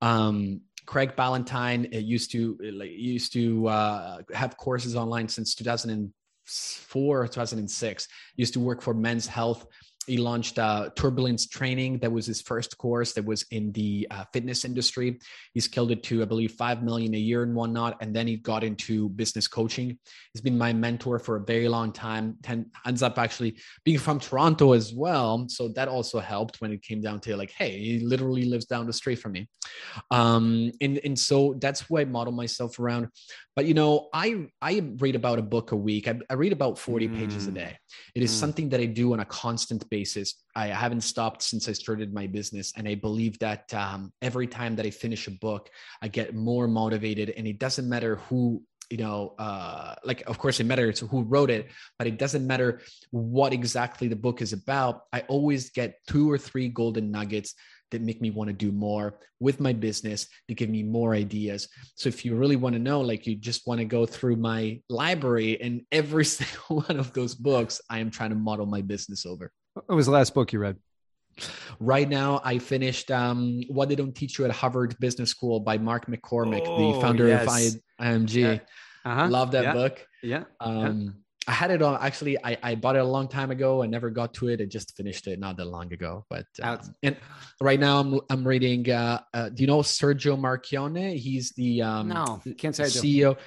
[0.01, 8.09] Um, Craig Ballantyne used to used to uh, have courses online since 2004 2006.
[8.37, 9.67] Used to work for Men's Health
[10.09, 11.99] he launched uh, Turbulence Training.
[11.99, 15.21] That was his first course that was in the uh, fitness industry.
[15.55, 17.99] He scaled it to, I believe, five million a year and whatnot.
[18.01, 19.99] And then he got into business coaching.
[20.33, 22.37] He's been my mentor for a very long time.
[22.43, 25.47] Ten, ends up actually being from Toronto as well.
[25.49, 28.87] So that also helped when it came down to like, hey, he literally lives down
[28.87, 29.49] the street from me.
[30.11, 33.09] Um, and, and so that's who I model myself around.
[33.59, 36.07] But you know, I I read about a book a week.
[36.07, 37.19] I, I read about 40 mm.
[37.19, 37.55] pages a mm.
[37.55, 37.77] day.
[38.15, 38.39] It is mm.
[38.39, 39.98] something that I do on a constant basis.
[40.55, 42.73] I haven't stopped since I started my business.
[42.77, 45.71] And I believe that um, every time that I finish a book,
[46.03, 47.31] I get more motivated.
[47.31, 51.51] And it doesn't matter who you know uh like of course it matters who wrote
[51.51, 51.69] it
[51.99, 52.81] but it doesn't matter
[53.11, 57.55] what exactly the book is about i always get two or three golden nuggets
[57.91, 61.69] that make me want to do more with my business to give me more ideas.
[61.95, 64.81] So if you really want to know, like you just want to go through my
[64.89, 69.27] library and every single one of those books, I am trying to model my business
[69.27, 69.53] over.
[69.87, 70.77] What was the last book you read?
[71.81, 75.79] Right now, I finished um, What They Don't Teach You at Harvard Business School by
[75.79, 77.75] Mark McCormack, oh, the founder yes.
[77.75, 78.35] of IMG.
[78.35, 78.59] Yeah.
[79.05, 79.29] Uh-huh.
[79.29, 79.73] Love that yeah.
[79.73, 80.07] book.
[80.23, 80.45] Yeah.
[80.61, 81.11] Um, yeah.
[81.49, 83.83] I had it on actually I, I bought it a long time ago.
[83.83, 84.61] I never got to it.
[84.61, 86.27] I just finished it not that long ago.
[86.29, 87.17] But um, and
[87.63, 91.17] right now I'm I'm reading uh, uh, do you know Sergio Marchionne?
[91.17, 93.39] He's the um no can't say CEO.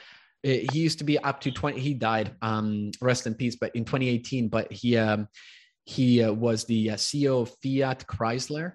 [0.41, 3.86] He used to be up to 20 he died um rest in peace but in
[3.86, 5.27] 2018 but he um
[5.91, 8.73] he uh, was the uh, CEO of Fiat Chrysler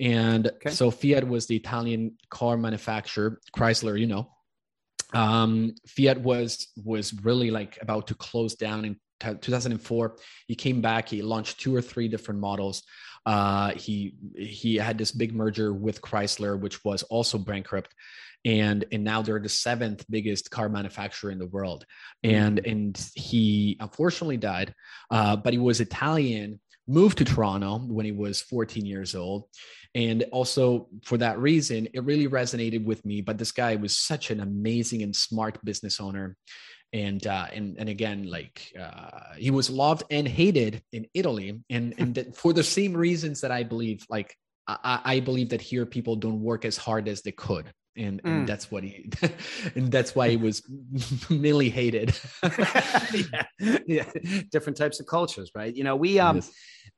[0.00, 0.70] and okay.
[0.70, 4.24] so Fiat was the Italian car manufacturer Chrysler you know
[5.14, 8.96] um, Fiat was was really like about to close down in
[9.40, 10.16] 2004.
[10.46, 11.08] He came back.
[11.08, 12.82] He launched two or three different models.
[13.24, 17.94] Uh, he he had this big merger with Chrysler, which was also bankrupt,
[18.44, 21.84] and and now they're the seventh biggest car manufacturer in the world.
[22.22, 22.70] And mm-hmm.
[22.70, 24.74] and he unfortunately died,
[25.10, 26.60] uh, but he was Italian.
[26.88, 29.44] Moved to Toronto when he was 14 years old
[29.94, 33.20] and also for that reason, it really resonated with me.
[33.20, 36.36] But this guy was such an amazing and smart business owner.
[36.94, 41.94] And uh, and and again, like uh, he was loved and hated in Italy, and
[41.96, 44.36] and for the same reasons that I believe, like
[44.66, 48.44] I, I believe that here people don't work as hard as they could and, and
[48.44, 48.46] mm.
[48.46, 49.10] that's what he
[49.74, 50.62] and that's why he was
[51.30, 52.18] mainly hated
[53.12, 53.44] yeah.
[53.86, 54.10] yeah
[54.50, 56.42] different types of cultures right you know we um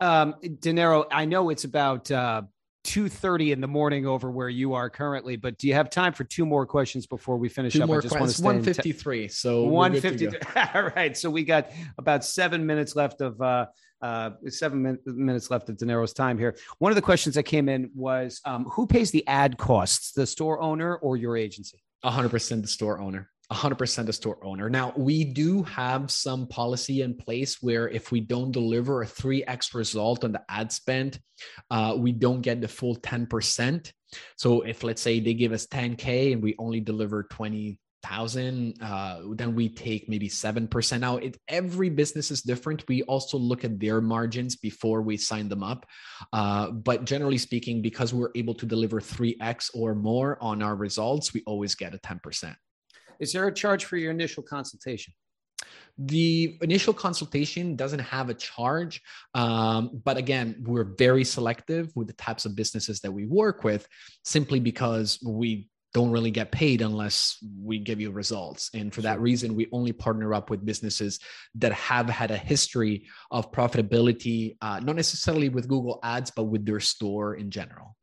[0.00, 2.42] um Deniero i know it's about uh
[2.84, 6.24] 2.30 in the morning over where you are currently but do you have time for
[6.24, 8.42] two more questions before we finish two up more I just questions.
[8.42, 10.38] want to 153 so 153
[10.74, 13.66] all right so we got about seven minutes left of uh,
[14.02, 16.54] uh, seven min- minutes left of Deniero's time here.
[16.78, 20.26] One of the questions that came in was um, who pays the ad costs, the
[20.26, 21.82] store owner or your agency?
[22.04, 23.30] 100% the store owner.
[23.52, 24.70] 100% a store owner.
[24.70, 29.74] Now, we do have some policy in place where if we don't deliver a 3x
[29.74, 31.20] result on the ad spend,
[31.70, 33.92] uh, we don't get the full 10%.
[34.36, 39.20] So if let's say they give us 10K and we only deliver 20, thousand uh,
[39.30, 43.64] then we take maybe seven percent out it, every business is different we also look
[43.64, 45.86] at their margins before we sign them up
[46.34, 51.32] uh, but generally speaking because we're able to deliver 3x or more on our results
[51.32, 52.54] we always get a 10%
[53.18, 55.12] is there a charge for your initial consultation?
[55.96, 59.00] The initial consultation doesn't have a charge,
[59.34, 63.86] um, but again, we're very selective with the types of businesses that we work with,
[64.24, 68.68] simply because we don't really get paid unless we give you results.
[68.74, 71.20] And for that reason, we only partner up with businesses
[71.54, 76.66] that have had a history of profitability, uh, not necessarily with Google Ads, but with
[76.66, 77.96] their store in general.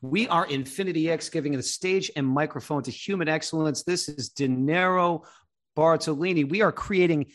[0.00, 3.82] We are Infinity X giving the stage and microphone to human excellence.
[3.82, 5.24] This is Deniero
[5.76, 6.44] Bartolini.
[6.44, 7.26] We are creating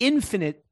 [0.00, 0.64] infinite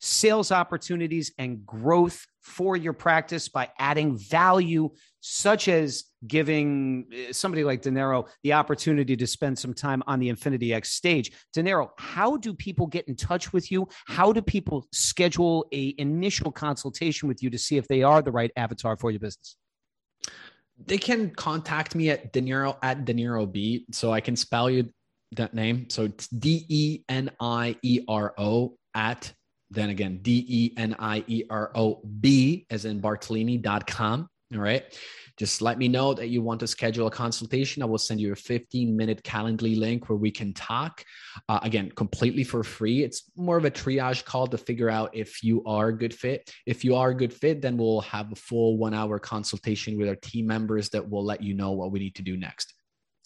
[0.00, 4.90] sales opportunities and growth for your practice by adding value,
[5.20, 10.30] such as giving eh, somebody like Deniero the opportunity to spend some time on the
[10.30, 11.32] Infinity X stage.
[11.54, 13.88] Deniero, how do people get in touch with you?
[14.06, 18.32] How do people schedule a initial consultation with you to see if they are the
[18.32, 19.56] right avatar for your business?
[20.86, 23.86] They can contact me at Deniero at Deniero B.
[23.92, 24.88] So I can spell you
[25.32, 25.88] that name.
[25.90, 29.32] So it's D E N I E R O at
[29.70, 34.28] then again, D E N I E R O B as in Bartolini.com.
[34.52, 34.84] All right.
[35.36, 37.82] Just let me know that you want to schedule a consultation.
[37.82, 41.04] I will send you a 15 minute Calendly link where we can talk.
[41.48, 43.04] Uh, again, completely for free.
[43.04, 46.52] It's more of a triage call to figure out if you are a good fit.
[46.66, 50.08] If you are a good fit, then we'll have a full one hour consultation with
[50.08, 52.74] our team members that will let you know what we need to do next.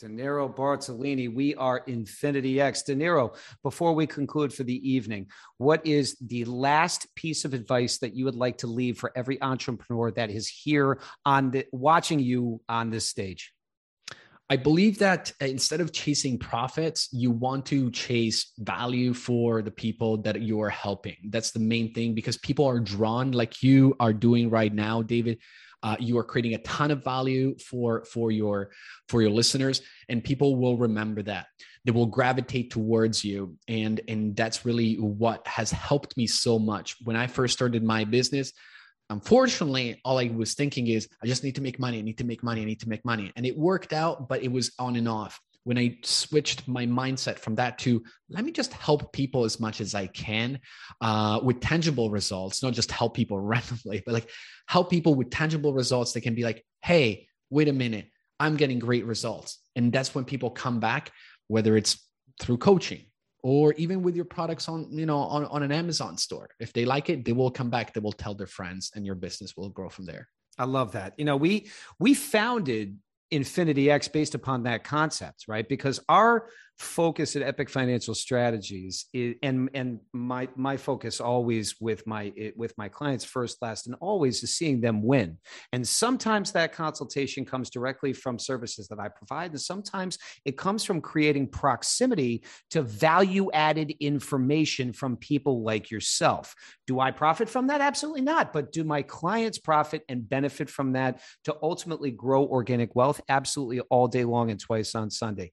[0.03, 2.83] Deniero Bartolini, we are Infinity X.
[2.83, 5.29] Deniero, before we conclude for the evening,
[5.59, 9.41] what is the last piece of advice that you would like to leave for every
[9.41, 13.53] entrepreneur that is here on the watching you on this stage?
[14.51, 19.71] I believe that uh, instead of chasing profits, you want to chase value for the
[19.71, 21.17] people that you are helping.
[21.31, 25.39] That's the main thing because people are drawn, like you are doing right now, David,
[25.85, 28.71] uh, you are creating a ton of value for for your
[29.09, 31.47] for your listeners and people will remember that.
[31.85, 36.97] They will gravitate towards you and and that's really what has helped me so much.
[37.05, 38.53] When i first started my business
[39.11, 41.99] unfortunately all i was thinking is i just need to make money.
[41.99, 42.63] I need to make money.
[42.63, 43.31] I need to make money.
[43.37, 47.39] And it worked out but it was on and off when I switched my mindset
[47.39, 50.61] from that to let me just help people as much as I can
[51.01, 54.31] uh, with tangible results, not just help people randomly, but like
[54.69, 58.79] help people with tangible results that can be like, hey, wait a minute, I'm getting
[58.79, 59.59] great results.
[59.75, 61.11] And that's when people come back,
[61.49, 61.99] whether it's
[62.41, 63.07] through coaching
[63.43, 66.49] or even with your products on, you know, on, on an Amazon store.
[66.61, 69.15] If they like it, they will come back, they will tell their friends, and your
[69.15, 70.29] business will grow from there.
[70.59, 71.15] I love that.
[71.19, 72.97] You know, we we founded
[73.35, 75.69] Infinity X based upon that concept, right?
[75.69, 76.47] Because our
[76.79, 82.77] focus at Epic Financial Strategies is, and and my my focus always with my with
[82.77, 85.39] my clients first, last, and always is seeing them win.
[85.73, 90.85] And sometimes that consultation comes directly from services that I provide, and sometimes it comes
[90.85, 96.55] from creating proximity to value added information from people like yourself.
[96.87, 97.81] Do I profit from that?
[97.81, 98.53] Absolutely not.
[98.53, 103.21] But do my clients profit and benefit from that to ultimately grow organic wealth?
[103.29, 105.53] Absolutely all day long and twice on Sunday.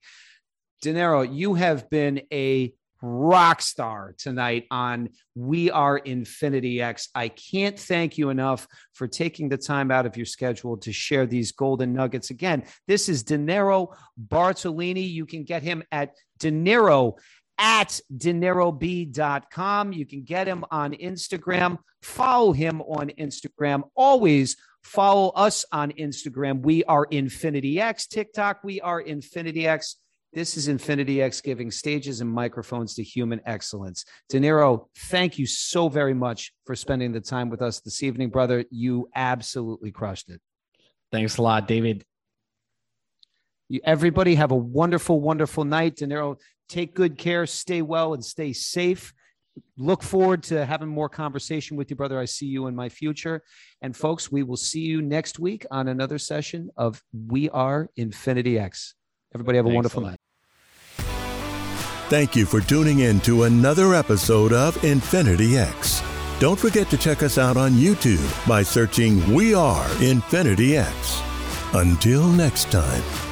[0.82, 7.08] Deniero, you have been a rock star tonight on We Are Infinity X.
[7.14, 11.26] I can't thank you enough for taking the time out of your schedule to share
[11.26, 12.30] these golden nuggets.
[12.30, 15.08] Again, this is Deniero Bartolini.
[15.08, 17.16] You can get him at Deniero
[17.58, 19.92] at denierob.com.
[19.92, 21.78] You can get him on Instagram.
[22.02, 23.82] Follow him on Instagram.
[23.94, 26.62] Always follow us on Instagram.
[26.62, 28.08] We are Infinity X.
[28.08, 29.96] TikTok, we are Infinity X.
[30.32, 34.06] This is Infinity X giving stages and microphones to human excellence.
[34.32, 38.64] Deniero, thank you so very much for spending the time with us this evening, brother.
[38.70, 40.40] You absolutely crushed it.
[41.10, 42.06] Thanks a lot, David.
[43.68, 45.96] You, everybody have a wonderful, wonderful night.
[45.96, 49.12] Deniero, take good care, stay well, and stay safe.
[49.76, 52.18] Look forward to having more conversation with you, brother.
[52.18, 53.42] I see you in my future.
[53.82, 58.58] And folks, we will see you next week on another session of We Are Infinity
[58.58, 58.94] X.
[59.34, 60.18] Everybody have a Thanks wonderful a night.
[62.08, 66.02] Thank you for tuning in to another episode of Infinity X.
[66.38, 71.22] Don't forget to check us out on YouTube by searching We Are Infinity X.
[71.72, 73.31] Until next time.